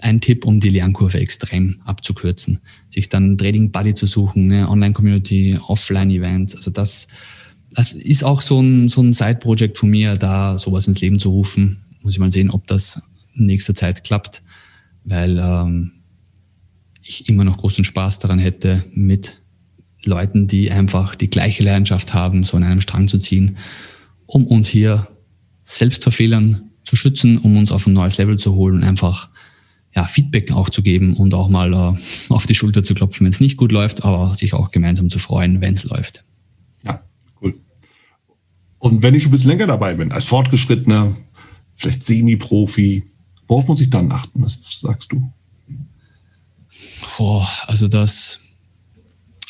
[0.00, 2.60] ein Tipp, um die Lernkurve extrem abzukürzen.
[2.88, 7.08] Sich dann Trading Buddy zu suchen, eine Online-Community, Offline-Events, also das,
[7.76, 11.30] das ist auch so ein, so ein Side-Project von mir, da sowas ins Leben zu
[11.30, 11.84] rufen.
[12.00, 13.02] Muss ich mal sehen, ob das
[13.34, 14.42] in nächster Zeit klappt,
[15.04, 15.92] weil ähm,
[17.02, 19.42] ich immer noch großen Spaß daran hätte, mit
[20.04, 23.58] Leuten, die einfach die gleiche Leidenschaft haben, so an einem Strang zu ziehen,
[24.24, 25.08] um uns hier
[25.62, 29.28] selbst vor Fehlern zu schützen, um uns auf ein neues Level zu holen einfach
[29.94, 33.32] ja, Feedback auch zu geben und auch mal äh, auf die Schulter zu klopfen, wenn
[33.32, 36.25] es nicht gut läuft, aber sich auch gemeinsam zu freuen, wenn es läuft.
[38.78, 41.16] Und wenn ich schon ein bisschen länger dabei bin, als Fortgeschrittener,
[41.74, 43.04] vielleicht Semi-Profi,
[43.48, 44.42] worauf muss ich dann achten?
[44.42, 45.32] Was sagst du?
[47.16, 48.40] Boah, also das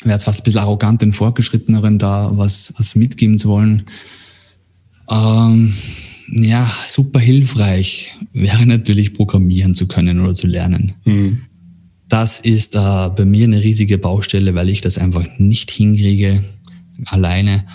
[0.03, 3.83] wäre jetzt fast ein bisschen arrogant, den Fortgeschritteneren da was, was mitgeben zu wollen.
[5.09, 5.75] Ähm,
[6.31, 10.95] ja, super hilfreich wäre natürlich programmieren zu können oder zu lernen.
[11.05, 11.41] Mhm.
[12.09, 16.43] Das ist äh, bei mir eine riesige Baustelle, weil ich das einfach nicht hinkriege
[17.05, 17.65] alleine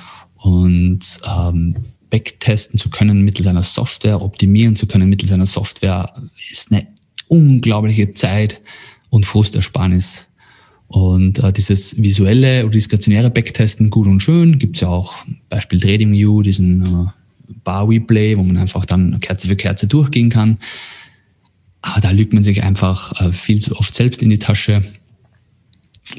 [0.42, 1.76] und ähm,
[2.10, 6.12] backtesten zu können mittels einer Software, optimieren zu können mittels einer Software,
[6.50, 6.88] ist eine
[7.28, 8.60] unglaubliche Zeit
[9.08, 10.28] und Frustersparnis.
[10.88, 16.42] Und äh, dieses visuelle oder diskretionäre Backtesten, gut und schön, gibt's ja auch Beispiel TradingView,
[16.42, 17.06] diesen äh,
[17.64, 20.58] Bar Replay, wo man einfach dann Kerze für Kerze durchgehen kann.
[21.80, 24.82] Aber da lügt man sich einfach äh, viel zu oft selbst in die Tasche.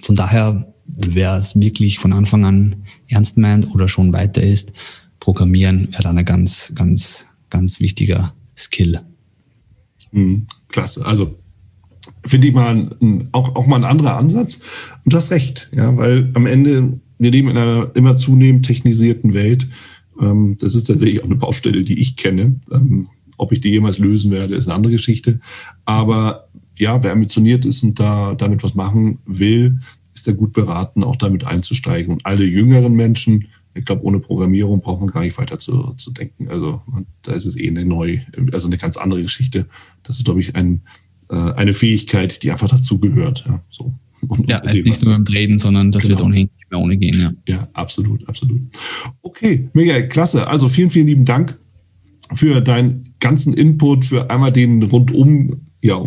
[0.01, 2.76] Von daher wer es wirklich von Anfang an
[3.08, 4.74] ernst meint oder schon weiter ist,
[5.20, 9.00] Programmieren wäre dann ein ganz, ganz, ganz wichtiger Skill.
[10.12, 11.06] Mhm, klasse.
[11.06, 11.38] Also
[12.26, 14.62] finde ich mal ein, auch, auch mal ein anderer Ansatz.
[15.06, 19.34] Und du hast recht, ja, weil am Ende, wir leben in einer immer zunehmend technisierten
[19.34, 19.70] Welt.
[20.20, 22.60] Ähm, das ist tatsächlich auch eine Baustelle, die ich kenne.
[22.72, 23.08] Ähm,
[23.38, 25.40] ob ich die jemals lösen werde, ist eine andere Geschichte.
[25.86, 29.80] Aber ja, wer ambitioniert ist und da damit was machen will,
[30.14, 32.14] ist er gut beraten, auch damit einzusteigen.
[32.14, 36.11] Und alle jüngeren Menschen, ich glaube, ohne Programmierung braucht man gar nicht weiter zu, zu
[36.11, 36.49] denken.
[36.49, 36.82] Also
[37.24, 39.68] da ist es eh eine neue, also eine ganz andere Geschichte.
[40.03, 40.82] Das ist, glaube ich, ein,
[41.30, 43.45] äh, eine Fähigkeit, die einfach dazugehört.
[43.47, 43.93] Ja, so.
[44.28, 46.11] Und, ja, es ist nicht nur beim Treten, sondern das genau.
[46.11, 47.20] wird ohnehin nicht mehr ohne gehen.
[47.20, 47.55] Ja.
[47.55, 48.61] ja, absolut, absolut.
[49.22, 50.47] Okay, mega, klasse.
[50.47, 51.59] Also vielen, vielen lieben Dank
[52.34, 56.01] für deinen ganzen Input, für einmal den rundum, ja,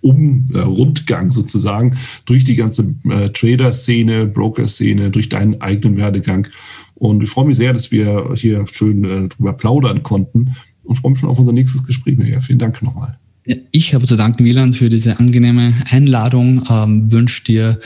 [0.00, 6.48] um äh, Rundgang sozusagen durch die ganze äh, Trader-Szene, Broker-Szene, durch deinen eigenen Werdegang.
[6.94, 11.12] Und ich freue mich sehr, dass wir hier schön äh, drüber plaudern konnten und freue
[11.12, 12.18] mich schon auf unser nächstes Gespräch.
[12.18, 12.42] Mehr.
[12.42, 13.18] Vielen Dank nochmal.
[13.70, 16.62] Ich habe zu danken, Wieland, für diese angenehme Einladung.
[16.68, 17.80] Ähm, wünsche dir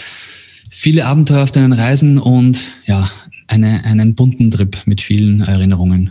[0.70, 3.08] viele Abenteuer auf deinen Reisen und ja,
[3.46, 6.10] eine, einen bunten Trip mit vielen Erinnerungen.